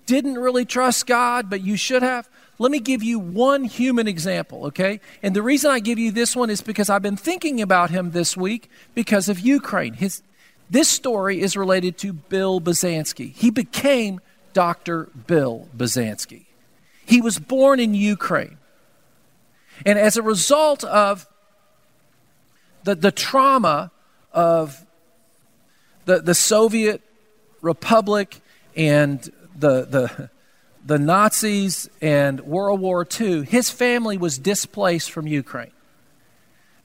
didn't 0.05 0.37
really 0.37 0.65
trust 0.65 1.07
God, 1.07 1.49
but 1.49 1.61
you 1.61 1.77
should 1.77 2.03
have? 2.03 2.29
Let 2.59 2.71
me 2.71 2.81
give 2.81 3.01
you 3.01 3.17
one 3.17 3.63
human 3.63 4.09
example, 4.09 4.65
okay? 4.65 4.99
And 5.23 5.33
the 5.33 5.41
reason 5.41 5.71
I 5.71 5.79
give 5.79 5.97
you 5.97 6.11
this 6.11 6.35
one 6.35 6.49
is 6.49 6.61
because 6.61 6.89
I've 6.89 7.01
been 7.01 7.15
thinking 7.15 7.61
about 7.61 7.89
him 7.89 8.11
this 8.11 8.35
week 8.35 8.69
because 8.93 9.29
of 9.29 9.39
Ukraine. 9.39 9.93
His, 9.93 10.23
this 10.69 10.89
story 10.89 11.39
is 11.39 11.55
related 11.55 11.97
to 11.99 12.11
Bill 12.11 12.59
Buzansky. 12.59 13.33
He 13.33 13.49
became 13.49 14.19
Dr. 14.51 15.05
Bill 15.25 15.69
Buzansky. 15.75 16.47
He 17.05 17.21
was 17.21 17.39
born 17.39 17.79
in 17.79 17.93
Ukraine. 17.93 18.57
And 19.85 19.97
as 19.97 20.17
a 20.17 20.21
result 20.21 20.83
of 20.83 21.27
the, 22.83 22.93
the 22.93 23.11
trauma 23.11 23.91
of 24.33 24.85
the, 26.05 26.21
the 26.21 26.35
Soviet 26.35 27.01
Republic 27.61 28.41
and 28.75 29.19
the, 29.57 29.85
the, 29.85 30.29
the 30.85 30.97
Nazis 30.97 31.89
and 32.01 32.41
World 32.41 32.79
War 32.79 33.07
II, 33.19 33.43
his 33.43 33.69
family 33.69 34.17
was 34.17 34.37
displaced 34.37 35.11
from 35.11 35.27
Ukraine. 35.27 35.71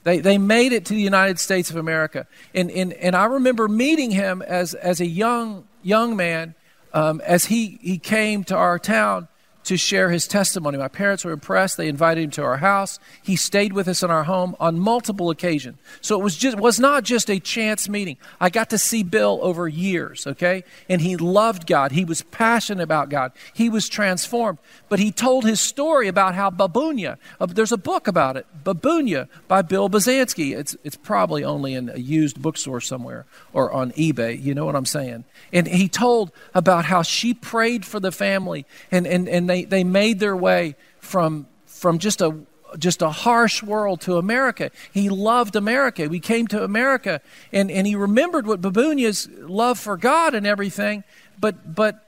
They, 0.05 0.21
they 0.21 0.39
made 0.39 0.73
it 0.73 0.85
to 0.87 0.95
the 0.95 1.01
United 1.01 1.41
States 1.41 1.71
of 1.71 1.77
America. 1.77 2.29
And, 2.55 2.71
and, 2.71 2.93
and 2.93 3.17
I 3.17 3.25
remember 3.25 3.67
meeting 3.67 4.13
him 4.13 4.41
as, 4.41 4.75
as 4.75 5.01
a 5.01 5.07
young, 5.07 5.67
young 5.83 6.15
man 6.15 6.55
um, 6.93 7.21
as 7.27 7.47
he, 7.47 7.79
he 7.83 7.99
came 7.99 8.45
to 8.45 8.57
our 8.57 8.79
town 8.79 9.29
to 9.67 9.77
share 9.77 10.11
his 10.11 10.29
testimony. 10.29 10.79
My 10.79 10.87
parents 10.87 11.25
were 11.25 11.33
impressed. 11.33 11.77
They 11.77 11.89
invited 11.89 12.23
him 12.23 12.31
to 12.33 12.45
our 12.45 12.59
house. 12.59 13.01
He 13.21 13.35
stayed 13.35 13.73
with 13.73 13.89
us 13.89 14.03
in 14.03 14.11
our 14.11 14.23
home 14.23 14.55
on 14.61 14.79
multiple 14.79 15.29
occasions. 15.29 15.77
So 16.01 16.19
it 16.19 16.23
was 16.23 16.37
just 16.37 16.57
was 16.59 16.79
not 16.79 17.03
just 17.03 17.29
a 17.29 17.41
chance 17.41 17.89
meeting. 17.89 18.17
I 18.41 18.49
got 18.49 18.71
to 18.71 18.79
see 18.79 19.03
Bill 19.03 19.41
over 19.43 19.67
years, 19.67 20.25
okay? 20.27 20.63
And 20.89 21.01
he 21.01 21.17
loved 21.17 21.67
God. 21.67 21.91
He 21.91 22.05
was 22.05 22.23
passionate 22.23 22.83
about 22.83 23.09
God. 23.09 23.33
He 23.55 23.69
was 23.69 23.89
transformed. 23.89 24.59
But 24.89 25.01
he 25.01 25.11
told 25.11 25.45
his 25.45 25.61
story 25.61 26.07
about 26.07 26.37
how 26.37 26.51
Babunia, 26.51 27.17
uh, 27.41 27.47
there's 27.47 27.73
a 27.73 27.77
book 27.77 28.07
about 28.07 28.37
it, 28.37 28.47
Babunia 28.63 29.29
by 29.49 29.63
Bill 29.63 29.91
Buzansky. 29.91 30.57
It's, 30.57 30.77
it's 30.85 30.97
probably 30.97 31.43
only 31.43 31.75
in 31.75 31.89
a 31.89 31.99
used 31.99 32.41
bookstore 32.41 32.81
somewhere 32.81 33.27
or 33.53 33.73
on 33.73 33.91
eBay. 33.93 34.41
You 34.41 34.55
know 34.55 34.65
what 34.65 34.77
I'm 34.77 34.87
saying? 34.87 35.25
And 35.53 35.67
he 35.67 35.89
told 35.89 36.31
about 36.55 36.85
how 36.85 37.03
she 37.03 37.35
prayed 37.35 37.85
for 37.85 37.99
the 37.99 38.13
family 38.13 38.65
and, 38.93 39.09
and, 39.09 39.29
and 39.29 39.51
they, 39.51 39.56
they 39.65 39.85
made 39.85 40.21
their 40.21 40.37
way 40.37 40.77
from, 41.01 41.47
from 41.67 41.99
just 41.99 42.21
a 42.21 42.37
just 42.79 43.01
a 43.01 43.11
harsh 43.11 43.63
world 43.63 44.01
to 44.03 44.19
America. 44.19 44.71
He 44.93 45.09
loved 45.09 45.57
America. 45.57 46.09
We 46.09 46.21
came 46.21 46.47
to 46.49 46.63
America 46.63 47.23
and, 47.53 47.71
and 47.71 47.87
he 47.87 47.95
remembered 47.95 48.47
what 48.47 48.61
Babunia's 48.61 49.29
love 49.31 49.79
for 49.79 49.97
God 49.97 50.35
and 50.35 50.47
everything, 50.47 51.05
but 51.39 51.75
but 51.75 52.07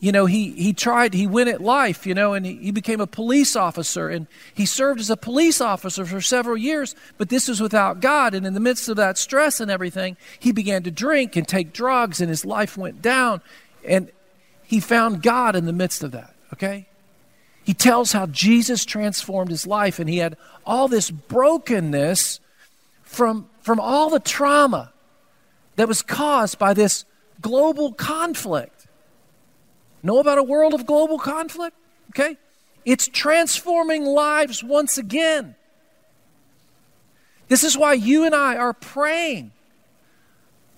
you 0.00 0.12
know, 0.12 0.24
he, 0.24 0.52
he 0.52 0.72
tried, 0.72 1.12
he 1.12 1.26
went 1.26 1.50
at 1.50 1.60
life, 1.60 2.06
you 2.06 2.14
know, 2.14 2.32
and 2.32 2.46
he, 2.46 2.56
he 2.56 2.70
became 2.70 3.02
a 3.02 3.06
police 3.06 3.54
officer. 3.54 4.08
And 4.08 4.26
he 4.54 4.64
served 4.64 4.98
as 4.98 5.10
a 5.10 5.16
police 5.16 5.60
officer 5.60 6.06
for 6.06 6.22
several 6.22 6.56
years, 6.56 6.96
but 7.18 7.28
this 7.28 7.48
was 7.48 7.60
without 7.60 8.00
God. 8.00 8.32
And 8.32 8.46
in 8.46 8.54
the 8.54 8.60
midst 8.60 8.88
of 8.88 8.96
that 8.96 9.18
stress 9.18 9.60
and 9.60 9.70
everything, 9.70 10.16
he 10.38 10.52
began 10.52 10.82
to 10.84 10.90
drink 10.90 11.36
and 11.36 11.46
take 11.46 11.74
drugs, 11.74 12.18
and 12.18 12.30
his 12.30 12.46
life 12.46 12.78
went 12.78 13.02
down. 13.02 13.42
And 13.86 14.10
he 14.64 14.80
found 14.80 15.22
God 15.22 15.54
in 15.54 15.66
the 15.66 15.72
midst 15.72 16.02
of 16.02 16.12
that, 16.12 16.34
okay? 16.52 16.86
He 17.64 17.74
tells 17.74 18.12
how 18.12 18.26
Jesus 18.26 18.84
transformed 18.84 19.50
his 19.50 19.66
life, 19.66 19.98
and 19.98 20.08
he 20.08 20.18
had 20.18 20.36
all 20.66 20.88
this 20.88 21.10
brokenness 21.10 22.40
from, 23.02 23.48
from 23.60 23.78
all 23.78 24.10
the 24.10 24.20
trauma 24.20 24.92
that 25.76 25.88
was 25.88 26.02
caused 26.02 26.58
by 26.58 26.74
this 26.74 27.04
global 27.40 27.92
conflict. 27.92 28.86
Know 30.02 30.18
about 30.18 30.38
a 30.38 30.42
world 30.42 30.74
of 30.74 30.86
global 30.86 31.18
conflict? 31.18 31.76
Okay? 32.10 32.36
It's 32.84 33.08
transforming 33.08 34.04
lives 34.04 34.64
once 34.64 34.98
again. 34.98 35.54
This 37.48 37.62
is 37.62 37.76
why 37.76 37.92
you 37.94 38.24
and 38.24 38.34
I 38.34 38.56
are 38.56 38.72
praying. 38.72 39.52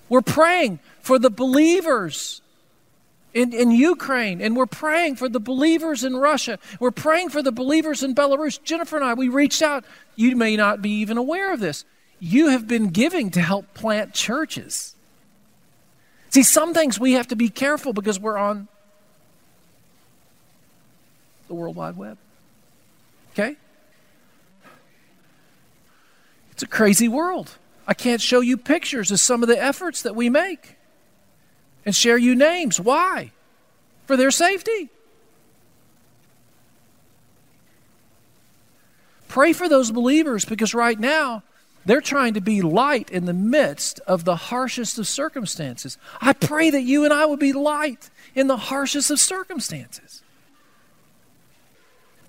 We're 0.08 0.20
praying 0.20 0.80
for 1.00 1.18
the 1.18 1.30
believers 1.30 2.41
in, 3.34 3.52
in 3.52 3.70
Ukraine, 3.70 4.40
and 4.40 4.56
we're 4.56 4.66
praying 4.66 5.16
for 5.16 5.28
the 5.28 5.40
believers 5.40 6.04
in 6.04 6.16
Russia. 6.16 6.58
We're 6.80 6.90
praying 6.90 7.30
for 7.30 7.42
the 7.42 7.52
believers 7.52 8.02
in 8.02 8.14
Belarus. 8.14 8.62
Jennifer 8.62 8.96
and 8.96 9.04
I, 9.04 9.14
we 9.14 9.28
reached 9.28 9.62
out. 9.62 9.84
You 10.16 10.36
may 10.36 10.56
not 10.56 10.82
be 10.82 10.90
even 10.90 11.16
aware 11.16 11.52
of 11.52 11.60
this. 11.60 11.84
You 12.20 12.48
have 12.48 12.68
been 12.68 12.88
giving 12.88 13.30
to 13.30 13.40
help 13.40 13.72
plant 13.74 14.12
churches. 14.12 14.94
See, 16.30 16.42
some 16.42 16.72
things 16.74 17.00
we 17.00 17.12
have 17.12 17.28
to 17.28 17.36
be 17.36 17.48
careful 17.48 17.92
because 17.92 18.20
we're 18.20 18.38
on 18.38 18.68
the 21.48 21.54
World 21.54 21.76
Wide 21.76 21.96
Web. 21.96 22.18
Okay? 23.32 23.56
It's 26.52 26.62
a 26.62 26.66
crazy 26.66 27.08
world. 27.08 27.56
I 27.86 27.94
can't 27.94 28.20
show 28.20 28.40
you 28.40 28.56
pictures 28.56 29.10
of 29.10 29.20
some 29.20 29.42
of 29.42 29.48
the 29.48 29.62
efforts 29.62 30.02
that 30.02 30.14
we 30.14 30.30
make 30.30 30.76
and 31.84 31.94
share 31.94 32.18
you 32.18 32.34
names. 32.34 32.80
Why? 32.80 33.32
For 34.06 34.16
their 34.16 34.30
safety. 34.30 34.90
Pray 39.28 39.52
for 39.52 39.68
those 39.68 39.90
believers 39.90 40.44
because 40.44 40.74
right 40.74 40.98
now 40.98 41.42
they're 41.84 42.00
trying 42.00 42.34
to 42.34 42.40
be 42.40 42.62
light 42.62 43.10
in 43.10 43.24
the 43.24 43.32
midst 43.32 43.98
of 44.00 44.24
the 44.24 44.36
harshest 44.36 44.98
of 44.98 45.08
circumstances. 45.08 45.98
I 46.20 46.32
pray 46.32 46.70
that 46.70 46.82
you 46.82 47.04
and 47.04 47.12
I 47.12 47.24
would 47.24 47.40
be 47.40 47.52
light 47.52 48.10
in 48.34 48.46
the 48.46 48.56
harshest 48.56 49.10
of 49.10 49.18
circumstances. 49.18 50.22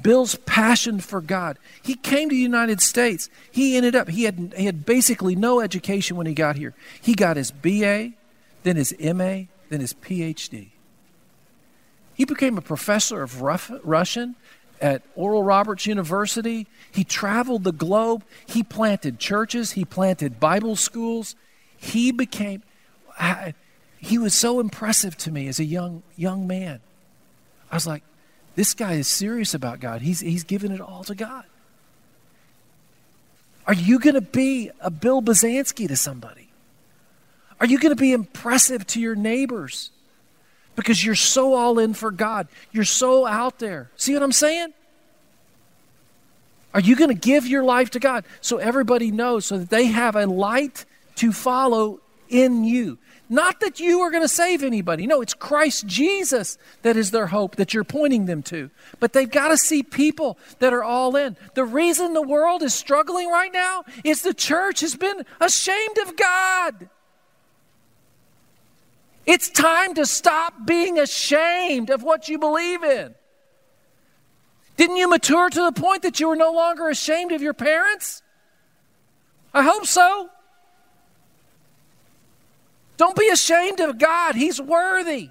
Bill's 0.01 0.35
passion 0.45 0.99
for 0.99 1.21
God. 1.21 1.57
He 1.81 1.95
came 1.95 2.29
to 2.29 2.35
the 2.35 2.41
United 2.41 2.81
States. 2.81 3.29
He 3.51 3.77
ended 3.77 3.95
up, 3.95 4.09
he 4.09 4.23
had, 4.23 4.53
he 4.57 4.65
had 4.65 4.85
basically 4.85 5.35
no 5.35 5.61
education 5.61 6.17
when 6.17 6.27
he 6.27 6.33
got 6.33 6.57
here. 6.57 6.73
He 7.01 7.13
got 7.13 7.37
his 7.37 7.51
BA, 7.51 8.11
then 8.63 8.75
his 8.75 8.95
MA, 8.99 9.43
then 9.69 9.79
his 9.79 9.93
PhD. 9.93 10.69
He 12.13 12.25
became 12.25 12.57
a 12.57 12.61
professor 12.61 13.23
of 13.23 13.41
Russian 13.41 14.35
at 14.81 15.01
Oral 15.15 15.43
Roberts 15.43 15.85
University. 15.85 16.67
He 16.91 17.03
traveled 17.03 17.63
the 17.63 17.71
globe. 17.71 18.23
He 18.45 18.63
planted 18.63 19.19
churches. 19.19 19.71
He 19.71 19.85
planted 19.85 20.39
Bible 20.39 20.75
schools. 20.75 21.35
He 21.77 22.11
became, 22.11 22.63
he 23.97 24.17
was 24.17 24.33
so 24.33 24.59
impressive 24.59 25.17
to 25.17 25.31
me 25.31 25.47
as 25.47 25.59
a 25.59 25.65
young, 25.65 26.03
young 26.15 26.45
man. 26.47 26.81
I 27.71 27.75
was 27.75 27.87
like, 27.87 28.03
this 28.55 28.73
guy 28.73 28.93
is 28.93 29.07
serious 29.07 29.53
about 29.53 29.79
God. 29.79 30.01
He's, 30.01 30.19
he's 30.19 30.43
given 30.43 30.71
it 30.71 30.79
all 30.79 31.03
to 31.05 31.15
God. 31.15 31.45
Are 33.65 33.73
you 33.73 33.97
going 33.97 34.15
to 34.15 34.21
be 34.21 34.69
a 34.79 34.91
Bill 34.91 35.21
Bazansky 35.21 35.87
to 35.87 35.95
somebody? 35.95 36.42
Are 37.59 37.65
you 37.65 37.79
going 37.79 37.95
to 37.95 37.99
be 37.99 38.13
impressive 38.13 38.85
to 38.87 39.01
your 39.01 39.15
neighbors? 39.15 39.91
Because 40.75 41.03
you're 41.03 41.15
so 41.15 41.53
all 41.53 41.79
in 41.79 41.93
for 41.93 42.11
God. 42.11 42.47
You're 42.71 42.83
so 42.83 43.25
out 43.25 43.59
there. 43.59 43.91
See 43.95 44.13
what 44.13 44.23
I'm 44.23 44.31
saying? 44.31 44.73
Are 46.73 46.79
you 46.79 46.95
going 46.95 47.09
to 47.09 47.19
give 47.19 47.45
your 47.45 47.63
life 47.63 47.91
to 47.91 47.99
God 47.99 48.25
so 48.41 48.57
everybody 48.57 49.11
knows, 49.11 49.45
so 49.45 49.59
that 49.59 49.69
they 49.69 49.85
have 49.85 50.15
a 50.15 50.25
light 50.25 50.85
to 51.17 51.31
follow 51.31 52.01
in 52.29 52.63
you? 52.63 52.97
Not 53.29 53.61
that 53.61 53.79
you 53.79 54.01
are 54.01 54.11
going 54.11 54.23
to 54.23 54.27
save 54.27 54.63
anybody. 54.63 55.07
No, 55.07 55.21
it's 55.21 55.33
Christ 55.33 55.85
Jesus 55.87 56.57
that 56.81 56.97
is 56.97 57.11
their 57.11 57.27
hope 57.27 57.55
that 57.55 57.73
you're 57.73 57.83
pointing 57.83 58.25
them 58.25 58.43
to. 58.43 58.69
But 58.99 59.13
they've 59.13 59.29
got 59.29 59.47
to 59.49 59.57
see 59.57 59.81
people 59.81 60.37
that 60.59 60.73
are 60.73 60.83
all 60.83 61.15
in. 61.15 61.37
The 61.53 61.63
reason 61.63 62.13
the 62.13 62.21
world 62.21 62.63
is 62.63 62.73
struggling 62.73 63.29
right 63.29 63.53
now 63.53 63.85
is 64.03 64.21
the 64.21 64.33
church 64.33 64.81
has 64.81 64.95
been 64.95 65.25
ashamed 65.39 65.97
of 65.99 66.17
God. 66.17 66.89
It's 69.25 69.49
time 69.49 69.93
to 69.95 70.05
stop 70.05 70.65
being 70.65 70.99
ashamed 70.99 71.89
of 71.89 72.03
what 72.03 72.27
you 72.27 72.37
believe 72.37 72.83
in. 72.83 73.15
Didn't 74.75 74.97
you 74.97 75.09
mature 75.09 75.49
to 75.49 75.61
the 75.61 75.71
point 75.71 76.01
that 76.01 76.19
you 76.19 76.27
were 76.27 76.35
no 76.35 76.51
longer 76.51 76.89
ashamed 76.89 77.31
of 77.31 77.41
your 77.41 77.53
parents? 77.53 78.21
I 79.53 79.61
hope 79.63 79.85
so. 79.85 80.29
Don't 82.97 83.15
be 83.15 83.29
ashamed 83.29 83.79
of 83.79 83.97
God, 83.97 84.35
He's 84.35 84.59
worthy. 84.59 85.29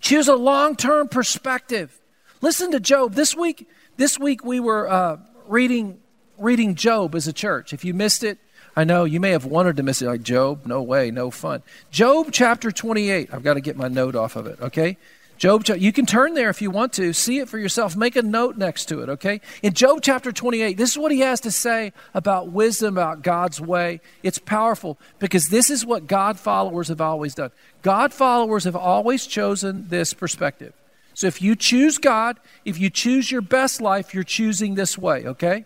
Choose 0.00 0.28
a 0.28 0.36
long 0.36 0.76
term 0.76 1.08
perspective. 1.08 1.98
Listen 2.40 2.70
to 2.70 2.80
Job. 2.80 3.14
This 3.14 3.34
week, 3.34 3.68
this 3.96 4.18
week 4.18 4.44
we 4.44 4.60
were 4.60 4.88
uh, 4.88 5.16
reading, 5.48 5.98
reading 6.38 6.76
Job 6.76 7.14
as 7.14 7.26
a 7.26 7.32
church. 7.32 7.72
If 7.72 7.84
you 7.84 7.94
missed 7.94 8.22
it, 8.22 8.38
I 8.78 8.84
know 8.84 9.02
you 9.02 9.18
may 9.18 9.32
have 9.32 9.44
wanted 9.44 9.76
to 9.78 9.82
miss 9.82 10.02
it, 10.02 10.06
like 10.06 10.22
Job. 10.22 10.64
No 10.64 10.80
way, 10.82 11.10
no 11.10 11.32
fun. 11.32 11.64
Job 11.90 12.28
chapter 12.30 12.70
28. 12.70 13.34
I've 13.34 13.42
got 13.42 13.54
to 13.54 13.60
get 13.60 13.76
my 13.76 13.88
note 13.88 14.14
off 14.14 14.36
of 14.36 14.46
it, 14.46 14.60
okay? 14.60 14.96
Job, 15.36 15.66
you 15.66 15.92
can 15.92 16.06
turn 16.06 16.34
there 16.34 16.48
if 16.48 16.62
you 16.62 16.70
want 16.70 16.92
to, 16.92 17.12
see 17.12 17.40
it 17.40 17.48
for 17.48 17.58
yourself, 17.58 17.96
make 17.96 18.14
a 18.14 18.22
note 18.22 18.56
next 18.56 18.84
to 18.90 19.00
it, 19.00 19.08
okay? 19.08 19.40
In 19.64 19.72
Job 19.72 19.98
chapter 20.00 20.30
28, 20.30 20.76
this 20.76 20.92
is 20.92 20.96
what 20.96 21.10
he 21.10 21.18
has 21.20 21.40
to 21.40 21.50
say 21.50 21.92
about 22.14 22.52
wisdom, 22.52 22.96
about 22.96 23.22
God's 23.22 23.60
way. 23.60 24.00
It's 24.22 24.38
powerful 24.38 24.96
because 25.18 25.48
this 25.48 25.70
is 25.70 25.84
what 25.84 26.06
God 26.06 26.38
followers 26.38 26.86
have 26.86 27.00
always 27.00 27.34
done. 27.34 27.50
God 27.82 28.12
followers 28.12 28.62
have 28.62 28.76
always 28.76 29.26
chosen 29.26 29.88
this 29.88 30.14
perspective. 30.14 30.72
So 31.14 31.26
if 31.26 31.42
you 31.42 31.56
choose 31.56 31.98
God, 31.98 32.38
if 32.64 32.78
you 32.78 32.90
choose 32.90 33.28
your 33.28 33.42
best 33.42 33.80
life, 33.80 34.14
you're 34.14 34.22
choosing 34.22 34.76
this 34.76 34.96
way, 34.96 35.26
okay? 35.26 35.64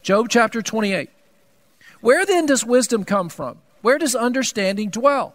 Job 0.00 0.30
chapter 0.30 0.62
28. 0.62 1.10
Where 2.00 2.26
then 2.26 2.46
does 2.46 2.64
wisdom 2.64 3.04
come 3.04 3.28
from? 3.28 3.58
Where 3.82 3.98
does 3.98 4.14
understanding 4.14 4.90
dwell? 4.90 5.34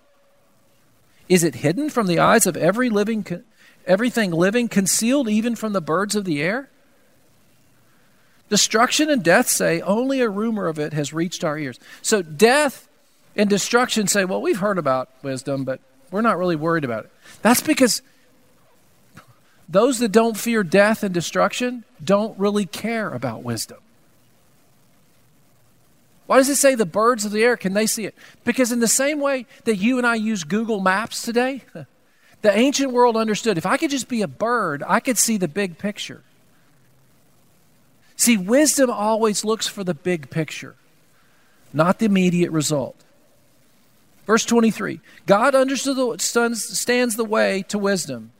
Is 1.29 1.43
it 1.43 1.55
hidden 1.55 1.89
from 1.89 2.07
the 2.07 2.19
eyes 2.19 2.45
of 2.45 2.57
every 2.57 2.89
living 2.89 3.25
everything 3.87 4.31
living, 4.31 4.67
concealed 4.67 5.27
even 5.29 5.55
from 5.55 5.73
the 5.73 5.81
birds 5.81 6.15
of 6.15 6.25
the 6.25 6.41
air? 6.41 6.69
Destruction 8.49 9.09
and 9.09 9.23
death 9.23 9.47
say 9.47 9.81
only 9.81 10.19
a 10.19 10.29
rumor 10.29 10.67
of 10.67 10.77
it 10.77 10.93
has 10.93 11.13
reached 11.13 11.43
our 11.43 11.57
ears. 11.57 11.79
So 12.01 12.21
death 12.21 12.87
and 13.35 13.49
destruction 13.49 14.07
say, 14.07 14.25
well, 14.25 14.41
we've 14.41 14.59
heard 14.59 14.77
about 14.77 15.09
wisdom, 15.23 15.63
but 15.63 15.79
we're 16.11 16.21
not 16.21 16.37
really 16.37 16.57
worried 16.57 16.83
about 16.83 17.05
it. 17.05 17.11
That's 17.41 17.61
because 17.61 18.01
those 19.69 19.99
that 19.99 20.11
don't 20.11 20.35
fear 20.35 20.63
death 20.63 21.01
and 21.01 21.13
destruction 21.13 21.85
don't 22.03 22.37
really 22.37 22.65
care 22.65 23.09
about 23.09 23.41
wisdom. 23.41 23.77
Why 26.31 26.37
does 26.37 26.47
it 26.47 26.55
say 26.55 26.75
the 26.75 26.85
birds 26.85 27.25
of 27.25 27.33
the 27.33 27.43
air? 27.43 27.57
Can 27.57 27.73
they 27.73 27.85
see 27.85 28.05
it? 28.05 28.15
Because, 28.45 28.71
in 28.71 28.79
the 28.79 28.87
same 28.87 29.19
way 29.19 29.45
that 29.65 29.75
you 29.75 29.97
and 29.97 30.07
I 30.07 30.15
use 30.15 30.45
Google 30.45 30.79
Maps 30.79 31.23
today, 31.23 31.63
The 32.41 32.55
ancient 32.57 32.91
world 32.91 33.17
understood 33.17 33.57
if 33.57 33.65
I 33.65 33.77
could 33.77 33.91
just 33.91 34.07
be 34.07 34.21
a 34.21 34.27
bird, 34.27 34.83
I 34.87 34.99
could 34.99 35.17
see 35.17 35.37
the 35.37 35.47
big 35.47 35.77
picture. 35.77 36.23
See, 38.15 38.37
wisdom 38.37 38.89
always 38.89 39.45
looks 39.45 39.67
for 39.67 39.83
the 39.83 39.93
big 39.93 40.29
picture, 40.29 40.75
not 41.73 41.99
the 41.99 42.05
immediate 42.05 42.51
result. 42.51 42.95
Verse 44.25 44.45
23 44.45 45.01
God 45.25 45.55
understands 45.55 47.15
the 47.15 47.25
way 47.25 47.63
to 47.63 47.77
wisdom, 47.77 48.31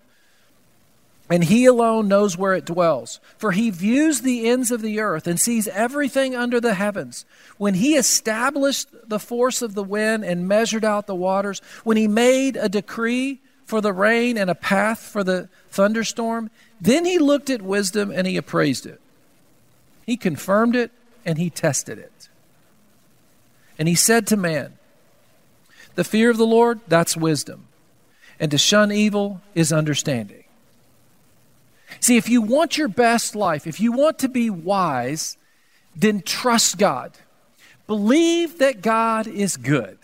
and 1.32 1.46
he 1.46 1.66
alone 1.66 2.08
knows 2.08 2.38
where 2.38 2.54
it 2.54 2.66
dwells. 2.66 3.20
For 3.38 3.54
he 3.54 3.70
views 3.70 4.22
the 4.22 4.48
ends 4.48 4.70
of 4.70 4.82
the 4.82 5.00
earth 5.00 5.26
and 5.26 5.40
sees 5.40 5.68
everything 5.70 6.36
under 6.36 6.60
the 6.60 6.76
heavens. 6.76 7.26
When 7.58 7.76
he 7.76 7.96
established 7.96 8.90
the 9.08 9.20
force 9.20 9.62
of 9.62 9.74
the 9.74 9.84
wind 9.84 10.26
and 10.26 10.48
measured 10.48 10.86
out 10.86 11.08
the 11.08 11.16
waters, 11.16 11.62
when 11.84 11.98
he 11.98 12.08
made 12.08 12.56
a 12.58 12.70
decree, 12.70 13.40
for 13.72 13.80
the 13.80 13.94
rain 13.94 14.38
and 14.38 14.50
a 14.50 14.56
path 14.56 15.00
for 15.00 15.24
the 15.24 15.48
thunderstorm. 15.70 16.52
Then 16.82 17.06
he 17.06 17.18
looked 17.18 17.50
at 17.50 17.62
wisdom 17.62 18.12
and 18.12 18.28
he 18.28 18.36
appraised 18.36 18.86
it. 18.86 19.00
He 20.06 20.18
confirmed 20.18 20.76
it 20.76 20.92
and 21.26 21.38
he 21.38 21.50
tested 21.50 21.98
it. 21.98 22.28
And 23.80 23.88
he 23.88 23.96
said 23.96 24.28
to 24.28 24.36
man, 24.36 24.78
The 25.96 26.04
fear 26.04 26.30
of 26.30 26.36
the 26.36 26.46
Lord, 26.46 26.82
that's 26.90 27.16
wisdom. 27.16 27.68
And 28.42 28.52
to 28.52 28.58
shun 28.58 28.92
evil 28.92 29.40
is 29.56 29.72
understanding. 29.72 30.41
See, 32.00 32.18
if 32.18 32.30
you 32.30 32.42
want 32.42 32.78
your 32.78 32.88
best 32.88 33.36
life, 33.36 33.68
if 33.68 33.80
you 33.80 33.92
want 33.92 34.20
to 34.20 34.30
be 34.30 34.50
wise, 34.50 35.38
then 35.96 36.22
trust 36.22 36.78
God. 36.78 37.18
Believe 37.88 38.60
that 38.60 38.82
God 38.82 39.28
is 39.28 39.58
good. 39.58 39.98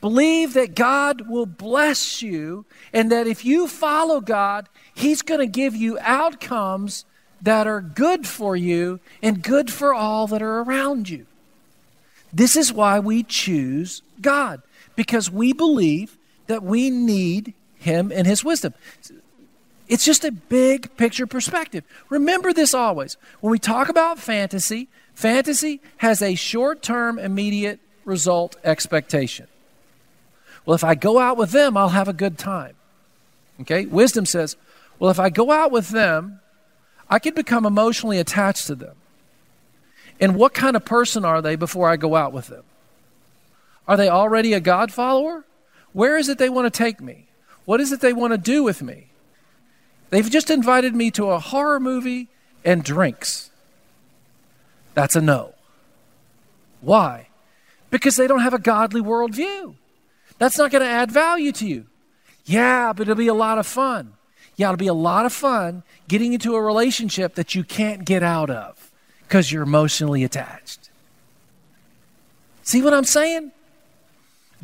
Believe 0.00 0.52
that 0.52 0.74
God 0.74 1.28
will 1.28 1.46
bless 1.46 2.20
you 2.20 2.66
and 2.92 3.10
that 3.10 3.26
if 3.26 3.44
you 3.44 3.66
follow 3.66 4.20
God, 4.20 4.68
He's 4.94 5.22
going 5.22 5.40
to 5.40 5.46
give 5.46 5.74
you 5.74 5.98
outcomes 6.00 7.06
that 7.40 7.66
are 7.66 7.80
good 7.80 8.26
for 8.26 8.56
you 8.56 9.00
and 9.22 9.42
good 9.42 9.72
for 9.72 9.94
all 9.94 10.26
that 10.26 10.42
are 10.42 10.60
around 10.60 11.08
you. 11.08 11.26
This 12.32 12.56
is 12.56 12.72
why 12.72 12.98
we 12.98 13.22
choose 13.22 14.02
God, 14.20 14.60
because 14.96 15.30
we 15.30 15.52
believe 15.52 16.18
that 16.46 16.62
we 16.62 16.90
need 16.90 17.54
Him 17.76 18.12
and 18.14 18.26
His 18.26 18.44
wisdom. 18.44 18.74
It's 19.88 20.04
just 20.04 20.24
a 20.24 20.30
big 20.30 20.96
picture 20.96 21.26
perspective. 21.26 21.84
Remember 22.10 22.52
this 22.52 22.74
always. 22.74 23.16
When 23.40 23.50
we 23.50 23.58
talk 23.58 23.88
about 23.88 24.18
fantasy, 24.18 24.88
fantasy 25.14 25.80
has 25.98 26.20
a 26.20 26.34
short 26.34 26.82
term, 26.82 27.18
immediate 27.18 27.80
result 28.04 28.56
expectation. 28.64 29.46
Well, 30.66 30.74
if 30.74 30.84
I 30.84 30.94
go 30.94 31.18
out 31.18 31.38
with 31.38 31.52
them, 31.52 31.76
I'll 31.76 31.88
have 31.88 32.08
a 32.08 32.12
good 32.12 32.36
time. 32.36 32.74
Okay? 33.62 33.86
Wisdom 33.86 34.26
says, 34.26 34.56
well, 34.98 35.10
if 35.10 35.18
I 35.18 35.30
go 35.30 35.50
out 35.50 35.70
with 35.70 35.88
them, 35.88 36.40
I 37.08 37.18
could 37.18 37.34
become 37.34 37.64
emotionally 37.64 38.18
attached 38.18 38.66
to 38.66 38.74
them. 38.74 38.96
And 40.20 40.34
what 40.34 40.52
kind 40.52 40.76
of 40.76 40.84
person 40.84 41.24
are 41.24 41.40
they 41.40 41.56
before 41.56 41.88
I 41.88 41.96
go 41.96 42.14
out 42.14 42.32
with 42.32 42.48
them? 42.48 42.64
Are 43.86 43.96
they 43.96 44.08
already 44.10 44.52
a 44.52 44.60
God 44.60 44.92
follower? 44.92 45.44
Where 45.92 46.18
is 46.18 46.28
it 46.28 46.36
they 46.36 46.50
want 46.50 46.72
to 46.72 46.76
take 46.76 47.00
me? 47.00 47.26
What 47.64 47.80
is 47.80 47.92
it 47.92 48.00
they 48.00 48.12
want 48.12 48.32
to 48.32 48.38
do 48.38 48.62
with 48.62 48.82
me? 48.82 49.07
They've 50.10 50.30
just 50.30 50.50
invited 50.50 50.94
me 50.94 51.10
to 51.12 51.30
a 51.30 51.38
horror 51.38 51.80
movie 51.80 52.28
and 52.64 52.82
drinks. 52.82 53.50
That's 54.94 55.16
a 55.16 55.20
no. 55.20 55.54
Why? 56.80 57.28
Because 57.90 58.16
they 58.16 58.26
don't 58.26 58.40
have 58.40 58.54
a 58.54 58.58
godly 58.58 59.00
worldview. 59.00 59.74
That's 60.38 60.58
not 60.58 60.70
going 60.70 60.82
to 60.82 60.88
add 60.88 61.10
value 61.10 61.52
to 61.52 61.66
you. 61.66 61.86
Yeah, 62.44 62.92
but 62.92 63.02
it'll 63.02 63.14
be 63.14 63.28
a 63.28 63.34
lot 63.34 63.58
of 63.58 63.66
fun. 63.66 64.14
Yeah, 64.56 64.68
it'll 64.68 64.78
be 64.78 64.86
a 64.86 64.94
lot 64.94 65.26
of 65.26 65.32
fun 65.32 65.82
getting 66.08 66.32
into 66.32 66.54
a 66.54 66.62
relationship 66.62 67.34
that 67.34 67.54
you 67.54 67.62
can't 67.62 68.04
get 68.04 68.22
out 68.22 68.50
of 68.50 68.90
because 69.22 69.52
you're 69.52 69.62
emotionally 69.62 70.24
attached. 70.24 70.90
See 72.62 72.82
what 72.82 72.94
I'm 72.94 73.04
saying? 73.04 73.52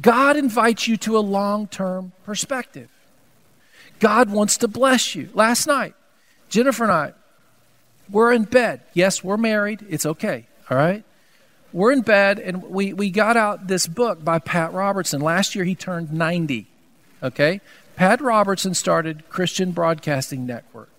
God 0.00 0.37
invites 0.37 0.88
you 0.88 0.96
to 0.98 1.16
a 1.16 1.20
long 1.20 1.68
term 1.68 2.12
perspective. 2.24 2.88
God 4.00 4.30
wants 4.30 4.59
to 4.59 4.68
bless 4.68 5.14
you. 5.14 5.28
Last 5.35 5.66
night, 5.66 5.94
Jennifer 6.48 6.85
and 6.85 6.92
I, 6.92 7.12
we're 8.11 8.33
in 8.33 8.44
bed. 8.44 8.80
Yes, 8.92 9.24
we're 9.24 9.37
married. 9.37 9.85
It's 9.88 10.07
okay. 10.07 10.46
All 10.70 10.76
right? 10.76 11.04
We're 11.72 11.92
in 11.92 12.02
bed, 12.02 12.38
and 12.38 12.62
we, 12.62 12.92
we 12.92 13.11
got 13.11 13.37
out 13.37 13.66
this 13.66 13.87
book 13.87 14.24
by 14.24 14.38
Pat 14.38 14.72
Robertson. 14.72 15.20
Last 15.20 15.54
year, 15.54 15.64
he 15.64 15.74
turned 15.74 16.12
90. 16.12 16.66
Okay? 17.22 17.61
Pat 17.96 18.20
Robertson 18.20 18.74
started 18.74 19.28
Christian 19.28 19.72
Broadcasting 19.72 20.46
Network 20.46 20.90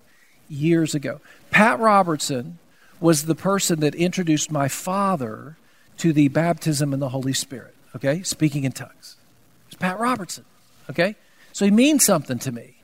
years 0.48 0.94
ago. 0.94 1.20
Pat 1.50 1.78
Robertson 1.78 2.58
was 3.00 3.24
the 3.24 3.34
person 3.34 3.80
that 3.80 3.94
introduced 3.94 4.50
my 4.50 4.68
father 4.68 5.56
to 5.98 6.12
the 6.12 6.28
baptism 6.28 6.92
in 6.92 7.00
the 7.00 7.10
Holy 7.10 7.32
Spirit. 7.32 7.74
Okay? 7.94 8.22
Speaking 8.22 8.64
in 8.64 8.72
tongues. 8.72 9.16
It's 9.68 9.76
Pat 9.76 9.98
Robertson. 9.98 10.44
Okay? 10.90 11.16
So 11.52 11.64
he 11.64 11.70
means 11.70 12.04
something 12.04 12.38
to 12.40 12.52
me. 12.52 12.75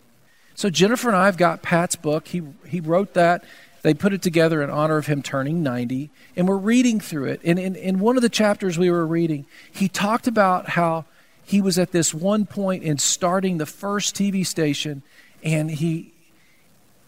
So 0.55 0.71
Jennifer 0.71 1.09
and 1.09 1.17
I 1.17 1.27
have 1.27 1.37
got 1.37 1.63
Pat's 1.63 1.97
book. 1.97 2.29
He, 2.29 2.43
he 2.67 2.81
wrote 2.81 3.15
that. 3.15 3.45
They 3.83 3.95
put 3.95 4.13
it 4.13 4.23
together 4.23 4.63
in 4.63 4.71
honor 4.71 4.97
of 4.97 5.07
him 5.07 5.23
turning 5.23 5.63
90. 5.63 6.11
And 6.37 6.47
we're 6.47 6.57
reading 6.57 7.01
through 7.01 7.25
it. 7.25 7.41
And 7.45 7.59
in, 7.59 7.75
in 7.75 7.99
one 7.99 8.17
of 8.17 8.23
the 8.23 8.29
chapters 8.29 8.79
we 8.79 8.91
were 8.91 9.07
reading, 9.07 9.47
he 9.73 9.89
talked 9.89 10.27
about 10.27 10.71
how 10.71 11.05
he 11.45 11.61
was 11.61 11.79
at 11.79 11.93
this 11.93 12.15
one 12.15 12.47
point 12.47 12.85
in 12.85 12.99
starting 12.99 13.59
the 13.59 13.67
first 13.67 14.15
TV 14.15 14.47
station 14.47 15.03
and 15.43 15.71
he 15.71 16.13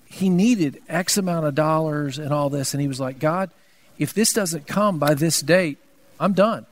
he 0.07 0.28
needed 0.28 0.80
X 0.88 1.18
amount 1.18 1.44
of 1.44 1.57
dollars 1.57 2.18
and 2.18 2.33
all 2.33 2.48
this. 2.48 2.72
And 2.72 2.80
he 2.80 2.87
was 2.87 3.00
like, 3.00 3.18
God, 3.18 3.50
if 3.98 4.14
this 4.14 4.33
doesn't 4.33 4.66
come 4.66 4.98
by 4.98 5.14
this 5.14 5.40
date, 5.40 5.78
I'm 6.20 6.35
done. 6.35 6.66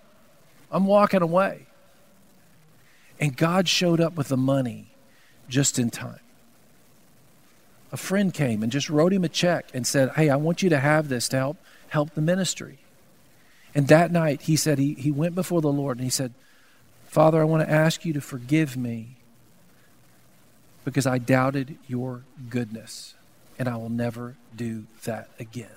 I'm 0.70 0.86
walking 0.86 1.22
away. 1.22 1.66
And 3.18 3.36
God 3.36 3.68
showed 3.68 4.00
up 4.00 4.14
with 4.16 4.28
the 4.28 4.36
money 4.36 4.94
just 5.48 5.78
in 5.78 5.90
time. 5.90 6.20
A 7.92 7.96
friend 7.96 8.32
came 8.32 8.62
and 8.62 8.72
just 8.72 8.88
wrote 8.88 9.12
him 9.12 9.22
a 9.22 9.28
check 9.28 9.66
and 9.74 9.86
said, 9.86 10.10
Hey, 10.16 10.30
I 10.30 10.36
want 10.36 10.62
you 10.62 10.70
to 10.70 10.80
have 10.80 11.08
this 11.08 11.28
to 11.28 11.36
help 11.36 11.56
help 11.92 12.14
the 12.14 12.22
ministry. 12.22 12.78
And 13.74 13.88
that 13.88 14.10
night 14.10 14.42
he 14.42 14.56
said 14.56 14.78
he, 14.78 14.94
he 14.94 15.10
went 15.10 15.34
before 15.34 15.60
the 15.60 15.72
Lord 15.72 15.98
and 15.98 16.04
he 16.04 16.10
said, 16.10 16.32
Father, 17.06 17.40
I 17.40 17.44
want 17.44 17.66
to 17.66 17.72
ask 17.72 18.04
you 18.06 18.14
to 18.14 18.20
forgive 18.22 18.76
me 18.76 19.16
because 20.84 21.06
I 21.06 21.18
doubted 21.18 21.76
your 21.86 22.22
goodness 22.48 23.14
and 23.58 23.68
I 23.68 23.76
will 23.76 23.90
never 23.90 24.36
do 24.56 24.86
that 25.04 25.28
again. 25.38 25.76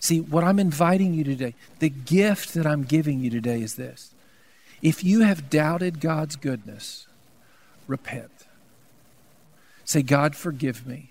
See, 0.00 0.20
what 0.20 0.44
I'm 0.44 0.58
inviting 0.58 1.14
you 1.14 1.24
today, 1.24 1.54
the 1.78 1.88
gift 1.88 2.52
that 2.54 2.66
I'm 2.66 2.82
giving 2.82 3.20
you 3.20 3.30
today 3.30 3.62
is 3.62 3.76
this. 3.76 4.12
If 4.82 5.02
you 5.02 5.20
have 5.20 5.48
doubted 5.48 6.00
God's 6.00 6.36
goodness, 6.36 7.06
repent. 7.86 8.33
Say, 9.84 10.02
God, 10.02 10.34
forgive 10.34 10.86
me. 10.86 11.10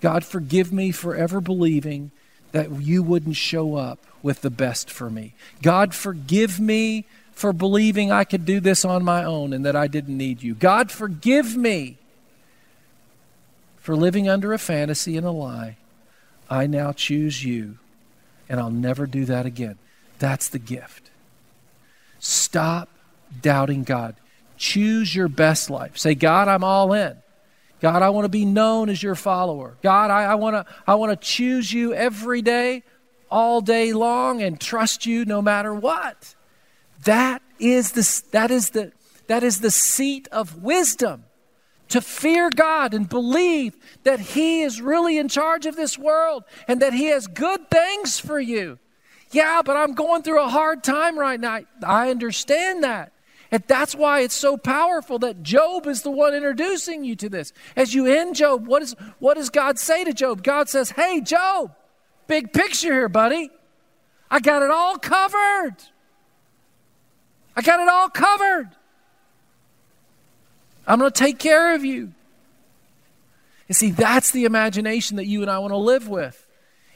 God, 0.00 0.24
forgive 0.24 0.72
me 0.72 0.92
for 0.92 1.14
ever 1.14 1.40
believing 1.40 2.10
that 2.52 2.80
you 2.80 3.02
wouldn't 3.02 3.36
show 3.36 3.76
up 3.76 3.98
with 4.22 4.42
the 4.42 4.50
best 4.50 4.90
for 4.90 5.10
me. 5.10 5.34
God, 5.62 5.94
forgive 5.94 6.58
me 6.58 7.04
for 7.32 7.52
believing 7.52 8.10
I 8.10 8.24
could 8.24 8.44
do 8.44 8.60
this 8.60 8.84
on 8.84 9.04
my 9.04 9.24
own 9.24 9.52
and 9.52 9.64
that 9.64 9.76
I 9.76 9.86
didn't 9.86 10.16
need 10.16 10.42
you. 10.42 10.54
God, 10.54 10.90
forgive 10.90 11.56
me 11.56 11.96
for 13.78 13.96
living 13.96 14.28
under 14.28 14.52
a 14.52 14.58
fantasy 14.58 15.16
and 15.16 15.26
a 15.26 15.30
lie. 15.30 15.76
I 16.50 16.66
now 16.66 16.92
choose 16.92 17.44
you, 17.44 17.78
and 18.48 18.60
I'll 18.60 18.70
never 18.70 19.06
do 19.06 19.24
that 19.26 19.46
again. 19.46 19.78
That's 20.18 20.48
the 20.48 20.58
gift. 20.58 21.10
Stop 22.18 22.88
doubting 23.40 23.84
God. 23.84 24.16
Choose 24.58 25.14
your 25.14 25.28
best 25.28 25.70
life. 25.70 25.96
Say, 25.96 26.14
God, 26.14 26.48
I'm 26.48 26.64
all 26.64 26.92
in. 26.92 27.16
God, 27.80 28.02
I 28.02 28.10
want 28.10 28.26
to 28.26 28.30
be 28.30 28.44
known 28.44 28.90
as 28.90 29.02
your 29.02 29.14
follower. 29.14 29.76
God, 29.82 30.10
I, 30.10 30.24
I 30.24 30.34
want 30.34 30.54
to 30.54 30.74
I 30.86 30.94
want 30.96 31.18
to 31.18 31.26
choose 31.26 31.72
you 31.72 31.94
every 31.94 32.42
day, 32.42 32.82
all 33.30 33.60
day 33.60 33.92
long, 33.92 34.42
and 34.42 34.60
trust 34.60 35.06
you 35.06 35.24
no 35.24 35.40
matter 35.40 35.74
what. 35.74 36.34
That 37.04 37.42
is 37.58 37.92
the 37.92 38.22
that 38.32 38.50
is 38.50 38.70
the 38.70 38.92
that 39.28 39.42
is 39.42 39.60
the 39.60 39.70
seat 39.70 40.28
of 40.30 40.62
wisdom 40.62 41.24
to 41.88 42.00
fear 42.00 42.50
God 42.50 42.94
and 42.94 43.08
believe 43.08 43.76
that 44.04 44.20
He 44.20 44.62
is 44.62 44.80
really 44.80 45.18
in 45.18 45.28
charge 45.28 45.66
of 45.66 45.76
this 45.76 45.98
world 45.98 46.44
and 46.68 46.80
that 46.80 46.92
He 46.92 47.06
has 47.06 47.26
good 47.26 47.70
things 47.70 48.18
for 48.18 48.38
you. 48.38 48.78
Yeah, 49.32 49.62
but 49.64 49.76
I'm 49.76 49.94
going 49.94 50.22
through 50.22 50.42
a 50.42 50.48
hard 50.48 50.82
time 50.82 51.18
right 51.18 51.38
now. 51.38 51.60
I 51.82 52.10
understand 52.10 52.84
that. 52.84 53.12
And 53.52 53.64
that's 53.66 53.94
why 53.94 54.20
it's 54.20 54.34
so 54.34 54.56
powerful 54.56 55.18
that 55.20 55.42
Job 55.42 55.86
is 55.86 56.02
the 56.02 56.10
one 56.10 56.34
introducing 56.34 57.04
you 57.04 57.16
to 57.16 57.28
this. 57.28 57.52
As 57.74 57.92
you 57.92 58.06
end 58.06 58.36
Job, 58.36 58.66
what, 58.66 58.82
is, 58.82 58.94
what 59.18 59.34
does 59.34 59.50
God 59.50 59.78
say 59.78 60.04
to 60.04 60.12
Job? 60.12 60.42
God 60.42 60.68
says, 60.68 60.90
Hey, 60.90 61.20
Job, 61.20 61.74
big 62.28 62.52
picture 62.52 62.92
here, 62.92 63.08
buddy. 63.08 63.50
I 64.30 64.38
got 64.38 64.62
it 64.62 64.70
all 64.70 64.96
covered. 64.96 65.76
I 67.56 67.62
got 67.62 67.80
it 67.80 67.88
all 67.88 68.08
covered. 68.08 68.70
I'm 70.86 71.00
going 71.00 71.10
to 71.10 71.18
take 71.18 71.38
care 71.38 71.74
of 71.74 71.84
you. 71.84 72.12
And 73.66 73.76
see, 73.76 73.90
that's 73.90 74.30
the 74.30 74.44
imagination 74.44 75.16
that 75.16 75.26
you 75.26 75.42
and 75.42 75.50
I 75.50 75.58
want 75.58 75.72
to 75.72 75.76
live 75.76 76.08
with. 76.08 76.46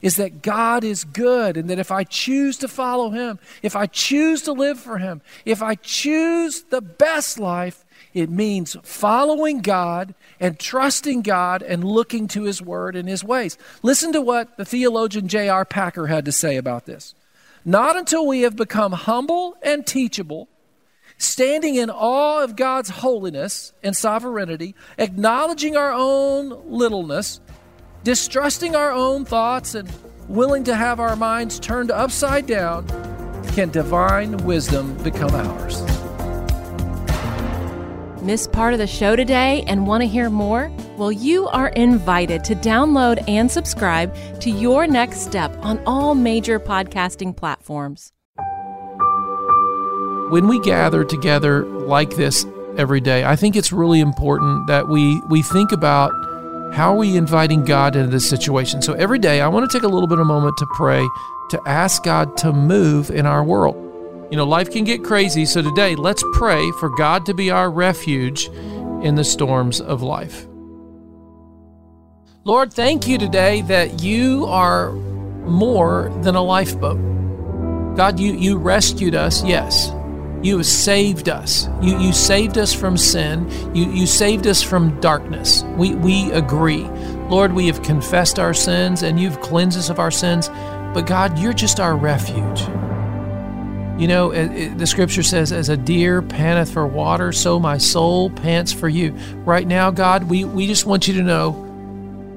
Is 0.04 0.16
that 0.16 0.42
God 0.42 0.84
is 0.84 1.02
good, 1.02 1.56
and 1.56 1.70
that 1.70 1.78
if 1.78 1.90
I 1.90 2.04
choose 2.04 2.58
to 2.58 2.68
follow 2.68 3.08
Him, 3.08 3.38
if 3.62 3.74
I 3.74 3.86
choose 3.86 4.42
to 4.42 4.52
live 4.52 4.78
for 4.78 4.98
Him, 4.98 5.22
if 5.46 5.62
I 5.62 5.76
choose 5.76 6.64
the 6.64 6.82
best 6.82 7.38
life, 7.38 7.86
it 8.12 8.28
means 8.28 8.76
following 8.82 9.62
God 9.62 10.14
and 10.38 10.58
trusting 10.58 11.22
God 11.22 11.62
and 11.62 11.82
looking 11.82 12.28
to 12.28 12.42
His 12.42 12.60
Word 12.60 12.96
and 12.96 13.08
His 13.08 13.24
ways. 13.24 13.56
Listen 13.82 14.12
to 14.12 14.20
what 14.20 14.58
the 14.58 14.66
theologian 14.66 15.26
J.I. 15.26 15.64
Packer 15.64 16.06
had 16.06 16.26
to 16.26 16.32
say 16.32 16.58
about 16.58 16.84
this. 16.84 17.14
Not 17.64 17.96
until 17.96 18.26
we 18.26 18.42
have 18.42 18.56
become 18.56 18.92
humble 18.92 19.56
and 19.62 19.86
teachable, 19.86 20.48
standing 21.16 21.76
in 21.76 21.88
awe 21.88 22.44
of 22.44 22.56
God's 22.56 22.90
holiness 22.90 23.72
and 23.82 23.96
sovereignty, 23.96 24.74
acknowledging 24.98 25.78
our 25.78 25.94
own 25.94 26.50
littleness, 26.70 27.40
distrusting 28.04 28.76
our 28.76 28.92
own 28.92 29.24
thoughts, 29.24 29.74
and 29.74 29.90
willing 30.28 30.62
to 30.64 30.76
have 30.76 31.00
our 31.00 31.16
minds 31.16 31.58
turned 31.58 31.90
upside 31.90 32.46
down, 32.46 32.86
can 33.48 33.70
divine 33.70 34.36
wisdom 34.44 34.94
become 35.02 35.34
ours. 35.34 35.82
Miss 38.22 38.46
part 38.46 38.72
of 38.72 38.78
the 38.78 38.86
show 38.86 39.16
today 39.16 39.64
and 39.66 39.86
want 39.86 40.02
to 40.02 40.06
hear 40.06 40.30
more? 40.30 40.70
Well, 40.96 41.10
you 41.10 41.48
are 41.48 41.68
invited 41.70 42.44
to 42.44 42.54
download 42.54 43.22
and 43.28 43.50
subscribe 43.50 44.14
to 44.40 44.50
Your 44.50 44.86
Next 44.86 45.22
Step 45.22 45.52
on 45.62 45.82
all 45.84 46.14
major 46.14 46.60
podcasting 46.60 47.36
platforms 47.36 48.12
when 50.34 50.48
we 50.48 50.58
gather 50.60 51.04
together 51.04 51.64
like 51.64 52.16
this 52.16 52.44
every 52.76 53.00
day, 53.00 53.24
I 53.24 53.36
think 53.36 53.54
it's 53.54 53.72
really 53.72 54.00
important 54.00 54.66
that 54.66 54.88
we 54.88 55.20
we 55.28 55.42
think 55.42 55.70
about 55.70 56.10
how 56.74 56.92
are 56.92 56.96
we 56.96 57.16
inviting 57.16 57.64
God 57.64 57.94
into 57.94 58.10
this 58.10 58.28
situation. 58.28 58.82
So 58.82 58.94
every 58.94 59.20
day, 59.20 59.40
I 59.40 59.46
want 59.46 59.70
to 59.70 59.78
take 59.78 59.84
a 59.84 59.88
little 59.88 60.08
bit 60.08 60.18
of 60.18 60.22
a 60.22 60.24
moment 60.24 60.56
to 60.58 60.66
pray 60.74 61.06
to 61.50 61.60
ask 61.66 62.02
God 62.02 62.36
to 62.38 62.52
move 62.52 63.10
in 63.10 63.26
our 63.26 63.44
world. 63.44 63.76
You 64.30 64.36
know, 64.36 64.44
life 64.44 64.70
can 64.70 64.82
get 64.82 65.04
crazy, 65.04 65.44
so 65.44 65.62
today 65.62 65.94
let's 65.94 66.24
pray 66.32 66.70
for 66.80 66.88
God 66.88 67.26
to 67.26 67.34
be 67.34 67.50
our 67.50 67.70
refuge 67.70 68.48
in 69.02 69.14
the 69.14 69.22
storms 69.22 69.80
of 69.80 70.02
life. 70.02 70.46
Lord, 72.42 72.72
thank 72.72 73.06
you 73.06 73.18
today 73.18 73.62
that 73.62 74.02
you 74.02 74.44
are 74.46 74.92
more 74.92 76.12
than 76.22 76.34
a 76.34 76.42
lifeboat. 76.42 76.98
God, 77.96 78.18
you, 78.18 78.32
you 78.32 78.56
rescued 78.56 79.14
us, 79.14 79.44
yes. 79.44 79.90
You 80.44 80.58
have 80.58 80.66
saved 80.66 81.30
us. 81.30 81.70
You, 81.80 81.98
you 81.98 82.12
saved 82.12 82.58
us 82.58 82.74
from 82.74 82.98
sin. 82.98 83.50
You, 83.74 83.90
you 83.90 84.06
saved 84.06 84.46
us 84.46 84.62
from 84.62 85.00
darkness. 85.00 85.62
We, 85.78 85.94
we 85.94 86.30
agree. 86.32 86.84
Lord, 87.30 87.54
we 87.54 87.66
have 87.68 87.82
confessed 87.82 88.38
our 88.38 88.52
sins 88.52 89.02
and 89.02 89.18
you've 89.18 89.40
cleansed 89.40 89.78
us 89.78 89.88
of 89.88 89.98
our 89.98 90.10
sins. 90.10 90.50
But 90.50 91.06
God, 91.06 91.38
you're 91.38 91.54
just 91.54 91.80
our 91.80 91.96
refuge. 91.96 92.60
You 93.98 94.06
know, 94.06 94.32
the 94.74 94.86
scripture 94.86 95.22
says, 95.22 95.50
As 95.50 95.70
a 95.70 95.78
deer 95.78 96.20
panteth 96.20 96.74
for 96.74 96.86
water, 96.86 97.32
so 97.32 97.58
my 97.58 97.78
soul 97.78 98.28
pants 98.28 98.70
for 98.70 98.88
you. 98.88 99.12
Right 99.46 99.66
now, 99.66 99.90
God, 99.90 100.24
we, 100.24 100.44
we 100.44 100.66
just 100.66 100.84
want 100.84 101.08
you 101.08 101.14
to 101.14 101.22
know 101.22 101.63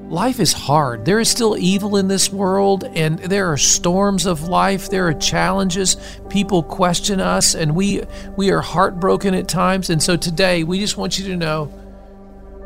life 0.08 0.40
is 0.40 0.52
hard. 0.52 1.04
There 1.04 1.20
is 1.20 1.28
still 1.28 1.56
evil 1.56 1.96
in 1.96 2.08
this 2.08 2.32
world, 2.32 2.84
and 2.84 3.18
there 3.18 3.52
are 3.52 3.56
storms 3.56 4.26
of 4.26 4.48
life. 4.48 4.88
There 4.88 5.06
are 5.06 5.14
challenges. 5.14 5.96
People 6.28 6.62
question 6.62 7.20
us, 7.20 7.54
and 7.54 7.74
we 7.74 8.02
we 8.36 8.50
are 8.50 8.60
heartbroken 8.60 9.34
at 9.34 9.48
times. 9.48 9.90
And 9.90 10.02
so 10.02 10.16
today, 10.16 10.64
we 10.64 10.80
just 10.80 10.96
want 10.96 11.18
you 11.18 11.26
to 11.28 11.36
know 11.36 11.72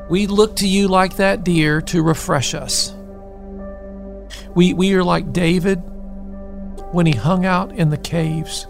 we 0.09 0.27
look 0.27 0.57
to 0.57 0.69
you 0.69 0.89
like 0.89 1.17
that 1.17 1.45
deer 1.45 1.81
to 1.83 2.03
refresh 2.03 2.55
us. 2.55 2.95
We 4.55 4.73
we 4.75 4.95
are 4.95 5.05
like 5.05 5.33
David 5.33 5.77
when 6.93 7.07
he 7.07 7.13
hung 7.13 7.45
out 7.45 7.73
in 7.73 7.91
the 7.91 7.99
caves. 7.99 8.67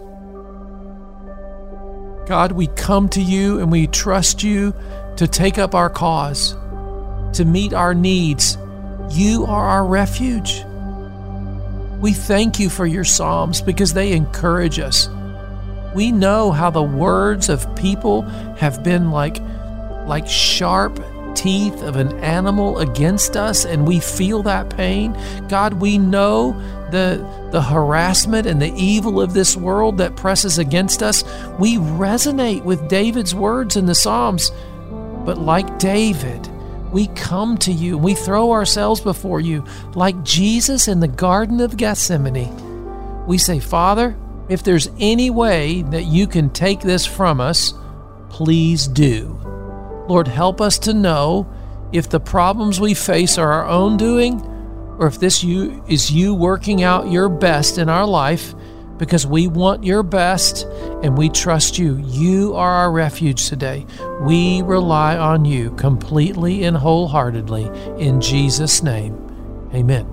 God, 2.25 2.53
we 2.53 2.67
come 2.67 3.09
to 3.09 3.21
you 3.21 3.59
and 3.59 3.69
we 3.69 3.87
trust 3.87 4.43
you 4.43 4.73
to 5.17 5.27
take 5.27 5.57
up 5.57 5.75
our 5.75 5.89
cause, 5.89 6.53
to 7.33 7.43
meet 7.43 7.73
our 7.73 7.93
needs 7.93 8.57
You 9.09 9.45
are 9.45 9.67
our 9.67 9.85
refuge. 9.85 10.63
We 11.99 12.13
thank 12.13 12.59
you 12.59 12.69
for 12.69 12.85
your 12.85 13.03
Psalms 13.03 13.61
because 13.61 13.93
they 13.93 14.11
encourage 14.11 14.79
us. 14.79 15.07
We 15.95 16.11
know 16.11 16.51
how 16.51 16.69
the 16.69 16.83
words 16.83 17.49
of 17.49 17.73
people 17.75 18.23
have 18.57 18.83
been 18.83 19.11
like, 19.11 19.39
like 20.07 20.27
sharp 20.27 21.01
teeth 21.35 21.81
of 21.83 21.95
an 21.95 22.17
animal 22.19 22.79
against 22.79 23.37
us, 23.37 23.65
and 23.65 23.87
we 23.87 23.99
feel 23.99 24.43
that 24.43 24.69
pain. 24.69 25.17
God, 25.47 25.73
we 25.75 25.97
know 25.97 26.53
the, 26.91 27.25
the 27.51 27.61
harassment 27.61 28.47
and 28.47 28.61
the 28.61 28.73
evil 28.75 29.21
of 29.21 29.33
this 29.33 29.55
world 29.55 29.97
that 29.97 30.15
presses 30.15 30.57
against 30.57 31.01
us. 31.01 31.23
We 31.59 31.77
resonate 31.77 32.63
with 32.63 32.87
David's 32.87 33.33
words 33.33 33.75
in 33.75 33.85
the 33.85 33.95
Psalms. 33.95 34.51
But 35.25 35.37
like 35.37 35.79
David, 35.79 36.47
we 36.93 37.07
come 37.07 37.57
to 37.57 37.71
you, 37.71 37.97
we 37.97 38.13
throw 38.13 38.51
ourselves 38.51 39.01
before 39.01 39.41
you, 39.41 39.65
like 39.95 40.23
Jesus 40.23 40.87
in 40.87 40.99
the 40.99 41.07
Garden 41.07 41.59
of 41.59 41.75
Gethsemane. 41.75 43.25
We 43.25 43.39
say, 43.39 43.59
Father, 43.59 44.15
if 44.47 44.61
there's 44.61 44.89
any 44.99 45.29
way 45.29 45.81
that 45.83 46.03
you 46.03 46.27
can 46.27 46.51
take 46.51 46.81
this 46.81 47.05
from 47.05 47.41
us, 47.41 47.73
please 48.29 48.87
do. 48.87 49.39
Lord, 50.07 50.27
help 50.27 50.61
us 50.61 50.77
to 50.79 50.93
know 50.93 51.51
if 51.91 52.09
the 52.09 52.19
problems 52.19 52.79
we 52.79 52.93
face 52.93 53.37
are 53.37 53.51
our 53.51 53.67
own 53.67 53.97
doing 53.97 54.39
or 54.99 55.07
if 55.07 55.19
this 55.19 55.43
you 55.43 55.83
is 55.87 56.11
you 56.11 56.35
working 56.35 56.83
out 56.83 57.11
your 57.11 57.29
best 57.29 57.77
in 57.77 57.89
our 57.89 58.05
life 58.05 58.53
because 58.97 59.25
we 59.25 59.47
want 59.47 59.83
your 59.83 60.03
best 60.03 60.63
and 61.03 61.17
we 61.17 61.29
trust 61.29 61.77
you. 61.77 61.97
You 61.97 62.55
are 62.55 62.71
our 62.71 62.91
refuge 62.91 63.49
today. 63.49 63.85
We 64.21 64.61
rely 64.61 65.17
on 65.17 65.45
you 65.45 65.71
completely 65.71 66.63
and 66.63 66.77
wholeheartedly 66.77 67.69
in 67.99 68.21
Jesus 68.21 68.83
name. 68.83 69.19
Amen. 69.73 70.07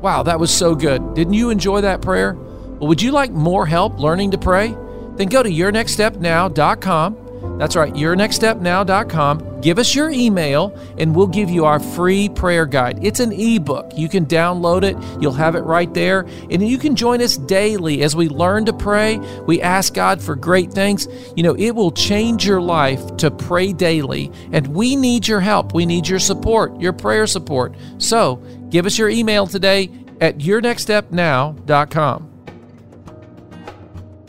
Wow, 0.00 0.22
that 0.24 0.40
was 0.40 0.50
so 0.50 0.74
good. 0.74 1.14
Didn't 1.14 1.34
you 1.34 1.50
enjoy 1.50 1.82
that 1.82 2.02
prayer? 2.02 2.34
Well, 2.34 2.88
would 2.88 3.02
you 3.02 3.12
like 3.12 3.30
more 3.30 3.66
help 3.66 3.98
learning 3.98 4.32
to 4.32 4.38
pray? 4.38 4.76
Then 5.16 5.28
go 5.28 5.42
to 5.42 5.48
yournextstepnow.com 5.50 7.21
that's 7.62 7.76
right, 7.76 7.94
yournextstepnow.com. 7.94 9.60
Give 9.60 9.78
us 9.78 9.94
your 9.94 10.10
email 10.10 10.76
and 10.98 11.14
we'll 11.14 11.28
give 11.28 11.48
you 11.48 11.64
our 11.64 11.78
free 11.78 12.28
prayer 12.28 12.66
guide. 12.66 12.98
It's 13.04 13.20
an 13.20 13.30
ebook. 13.30 13.96
You 13.96 14.08
can 14.08 14.26
download 14.26 14.82
it, 14.82 14.96
you'll 15.22 15.30
have 15.34 15.54
it 15.54 15.60
right 15.60 15.94
there. 15.94 16.26
And 16.50 16.68
you 16.68 16.76
can 16.76 16.96
join 16.96 17.22
us 17.22 17.36
daily 17.36 18.02
as 18.02 18.16
we 18.16 18.28
learn 18.28 18.64
to 18.64 18.72
pray. 18.72 19.18
We 19.46 19.62
ask 19.62 19.94
God 19.94 20.20
for 20.20 20.34
great 20.34 20.72
things. 20.72 21.06
You 21.36 21.44
know, 21.44 21.54
it 21.54 21.70
will 21.70 21.92
change 21.92 22.44
your 22.44 22.60
life 22.60 23.16
to 23.18 23.30
pray 23.30 23.72
daily. 23.72 24.32
And 24.50 24.66
we 24.66 24.96
need 24.96 25.28
your 25.28 25.38
help. 25.38 25.72
We 25.72 25.86
need 25.86 26.08
your 26.08 26.18
support, 26.18 26.80
your 26.80 26.92
prayer 26.92 27.28
support. 27.28 27.76
So 27.98 28.42
give 28.70 28.86
us 28.86 28.98
your 28.98 29.08
email 29.08 29.46
today 29.46 29.88
at 30.20 30.38
yournextstepnow.com. 30.38 32.28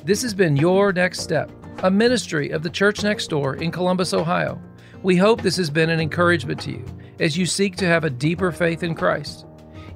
This 0.04 0.22
has 0.22 0.36
been 0.36 0.56
Your 0.56 0.94
Next 0.94 1.22
Step 1.22 1.50
a 1.84 1.92
ministry 1.92 2.50
of 2.52 2.64
the 2.64 2.70
Church 2.70 3.04
Next 3.04 3.28
Door 3.28 3.58
in 3.58 3.70
Columbus, 3.70 4.14
Ohio. 4.14 4.60
We 5.04 5.18
hope 5.18 5.42
this 5.42 5.58
has 5.58 5.70
been 5.70 5.90
an 5.90 6.00
encouragement 6.00 6.62
to 6.62 6.72
you 6.72 6.86
as 7.20 7.38
you 7.38 7.46
seek 7.46 7.76
to 7.76 7.86
have 7.86 8.06
a 8.06 8.10
deeper 8.10 8.54
faith 8.54 8.84
in 8.84 8.96
Christ. 8.96 9.46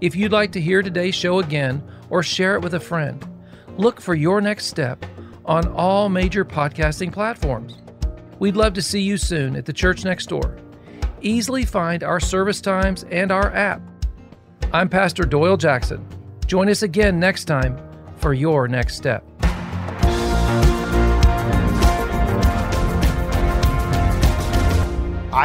If 0.01 0.13
you'd 0.13 0.33
like 0.33 0.51
to 0.51 0.61
hear 0.61 0.81
today's 0.81 1.15
show 1.15 1.39
again 1.39 1.81
or 2.09 2.23
share 2.23 2.55
it 2.55 2.61
with 2.61 2.73
a 2.73 2.79
friend, 2.79 3.25
look 3.77 4.01
for 4.01 4.15
your 4.15 4.41
next 4.41 4.65
step 4.65 5.05
on 5.45 5.65
all 5.69 6.09
major 6.09 6.43
podcasting 6.43 7.13
platforms. 7.13 7.81
We'd 8.37 8.57
love 8.57 8.73
to 8.73 8.81
see 8.81 9.01
you 9.01 9.15
soon 9.15 9.55
at 9.55 9.65
the 9.65 9.71
Church 9.71 10.03
Next 10.03 10.25
Door. 10.25 10.57
Easily 11.21 11.63
find 11.63 12.03
our 12.03 12.19
service 12.19 12.59
times 12.59 13.05
and 13.11 13.31
our 13.31 13.49
app. 13.55 13.81
I'm 14.73 14.89
Pastor 14.89 15.23
Doyle 15.23 15.55
Jackson. 15.55 16.05
Join 16.47 16.67
us 16.67 16.81
again 16.83 17.17
next 17.17 17.45
time 17.45 17.79
for 18.17 18.33
your 18.33 18.67
next 18.67 18.97
step. 18.97 19.23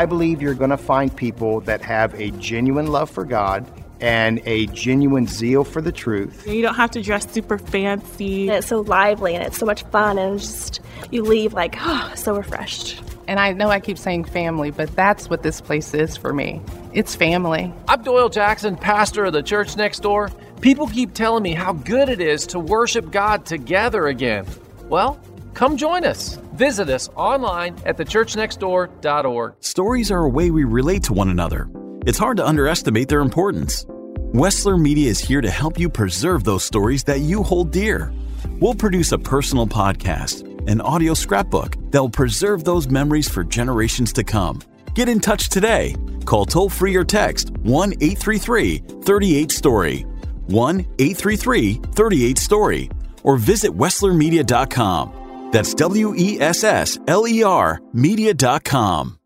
I 0.02 0.04
believe 0.04 0.42
you're 0.42 0.54
going 0.54 0.70
to 0.70 0.76
find 0.76 1.16
people 1.16 1.60
that 1.60 1.80
have 1.82 2.12
a 2.14 2.32
genuine 2.32 2.88
love 2.88 3.08
for 3.08 3.24
God 3.24 3.64
and 4.00 4.42
a 4.46 4.66
genuine 4.66 5.28
zeal 5.28 5.62
for 5.62 5.80
the 5.80 5.92
truth. 5.92 6.44
You 6.44 6.60
don't 6.60 6.74
have 6.74 6.90
to 6.90 7.02
dress 7.02 7.30
super 7.30 7.56
fancy. 7.56 8.48
And 8.48 8.56
it's 8.56 8.66
so 8.66 8.80
lively 8.80 9.36
and 9.36 9.46
it's 9.46 9.58
so 9.58 9.64
much 9.64 9.84
fun 9.84 10.18
and 10.18 10.40
just 10.40 10.80
you 11.12 11.22
leave 11.22 11.52
like, 11.52 11.76
oh, 11.80 12.12
so 12.16 12.34
refreshed. 12.34 13.00
And 13.28 13.38
I 13.38 13.52
know 13.52 13.68
I 13.68 13.78
keep 13.78 13.96
saying 13.96 14.24
family, 14.24 14.72
but 14.72 14.92
that's 14.96 15.30
what 15.30 15.44
this 15.44 15.60
place 15.60 15.94
is 15.94 16.16
for 16.16 16.32
me. 16.32 16.60
It's 16.92 17.14
family. 17.14 17.72
I'm 17.86 18.02
Doyle 18.02 18.28
Jackson, 18.28 18.74
pastor 18.74 19.26
of 19.26 19.32
the 19.32 19.42
church 19.44 19.76
next 19.76 20.00
door. 20.00 20.32
People 20.60 20.88
keep 20.88 21.14
telling 21.14 21.44
me 21.44 21.52
how 21.52 21.74
good 21.74 22.08
it 22.08 22.20
is 22.20 22.44
to 22.48 22.58
worship 22.58 23.12
God 23.12 23.46
together 23.46 24.08
again. 24.08 24.46
Well, 24.88 25.20
come 25.54 25.76
join 25.76 26.04
us. 26.04 26.38
Visit 26.54 26.88
us 26.88 27.08
online 27.16 27.76
at 27.86 27.96
thechurchnextdoor.org. 27.96 29.54
Stories 29.60 30.10
are 30.10 30.24
a 30.24 30.28
way 30.28 30.50
we 30.50 30.64
relate 30.64 31.02
to 31.04 31.12
one 31.12 31.28
another. 31.28 31.68
It's 32.06 32.18
hard 32.18 32.36
to 32.38 32.46
underestimate 32.46 33.08
their 33.08 33.20
importance. 33.20 33.84
Wessler 34.32 34.80
Media 34.80 35.10
is 35.10 35.18
here 35.18 35.40
to 35.40 35.50
help 35.50 35.78
you 35.78 35.88
preserve 35.88 36.44
those 36.44 36.64
stories 36.64 37.04
that 37.04 37.20
you 37.20 37.42
hold 37.42 37.70
dear. 37.70 38.12
We'll 38.60 38.74
produce 38.74 39.12
a 39.12 39.18
personal 39.18 39.66
podcast, 39.66 40.46
an 40.68 40.80
audio 40.80 41.14
scrapbook 41.14 41.76
that 41.90 42.00
will 42.00 42.10
preserve 42.10 42.64
those 42.64 42.88
memories 42.88 43.28
for 43.28 43.44
generations 43.44 44.12
to 44.14 44.24
come. 44.24 44.60
Get 44.94 45.08
in 45.08 45.20
touch 45.20 45.48
today. 45.48 45.94
Call 46.24 46.46
toll 46.46 46.68
free 46.68 46.96
or 46.96 47.04
text 47.04 47.50
1 47.50 47.92
833 48.00 48.78
38 49.02 49.52
Story, 49.52 50.06
1 50.46 50.80
833 50.80 51.74
38 51.74 52.38
Story, 52.38 52.90
or 53.22 53.36
visit 53.36 53.70
WesslerMedia.com. 53.72 55.21
That's 55.52 55.74
W 55.74 56.14
E 56.16 56.40
S 56.40 56.64
S 56.64 56.98
L 57.06 57.28
E 57.28 57.42
R 57.42 57.80
Media.com. 57.92 59.18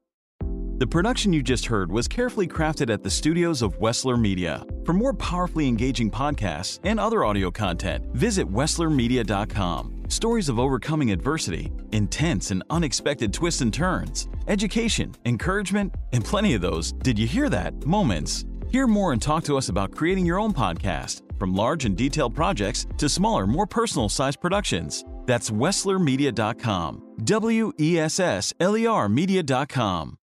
The 0.79 0.87
production 0.87 1.33
you 1.33 1.43
just 1.43 1.65
heard 1.65 1.91
was 1.91 2.07
carefully 2.07 2.47
crafted 2.47 2.93
at 2.93 3.03
the 3.03 3.09
studios 3.09 3.63
of 3.63 3.79
Wessler 3.79 4.21
Media. 4.21 4.63
For 4.85 4.93
more 4.93 5.15
powerfully 5.15 5.69
engaging 5.69 6.11
podcasts 6.11 6.81
and 6.85 7.01
other 7.01 7.25
audio 7.25 7.51
content, 7.51 8.05
visit 8.13 8.47
WesslerMedia.com. 8.47 10.03
Stories 10.09 10.51
of 10.51 10.59
overcoming 10.59 11.13
adversity, 11.13 11.73
intense 11.93 12.51
and 12.51 12.63
unexpected 12.69 13.33
twists 13.33 13.63
and 13.63 13.73
turns, 13.73 14.29
education, 14.49 15.15
encouragement, 15.25 15.95
and 16.13 16.23
plenty 16.23 16.53
of 16.53 16.61
those, 16.61 16.93
did 16.93 17.19
you 17.19 17.27
hear 17.27 17.49
that? 17.49 17.87
Moments. 17.87 18.45
Hear 18.69 18.87
more 18.87 19.13
and 19.13 19.23
talk 19.23 19.45
to 19.45 19.57
us 19.57 19.71
about 19.71 19.93
creating 19.93 20.27
your 20.27 20.39
own 20.39 20.53
podcast, 20.53 21.23
from 21.39 21.55
large 21.55 21.87
and 21.87 21.97
detailed 21.97 22.35
projects 22.35 22.85
to 22.99 23.09
smaller, 23.09 23.47
more 23.47 23.67
personal 23.67 24.11
sized 24.11 24.43
productions. 24.43 25.07
That's 25.27 25.51
WesslerMedia.com. 25.51 27.03
W 27.25 27.73
E 27.79 27.99
S 27.99 28.19
S 28.21 28.53
L 28.59 28.77
E 28.77 28.87
R 28.87 29.09
Media.com. 29.09 30.17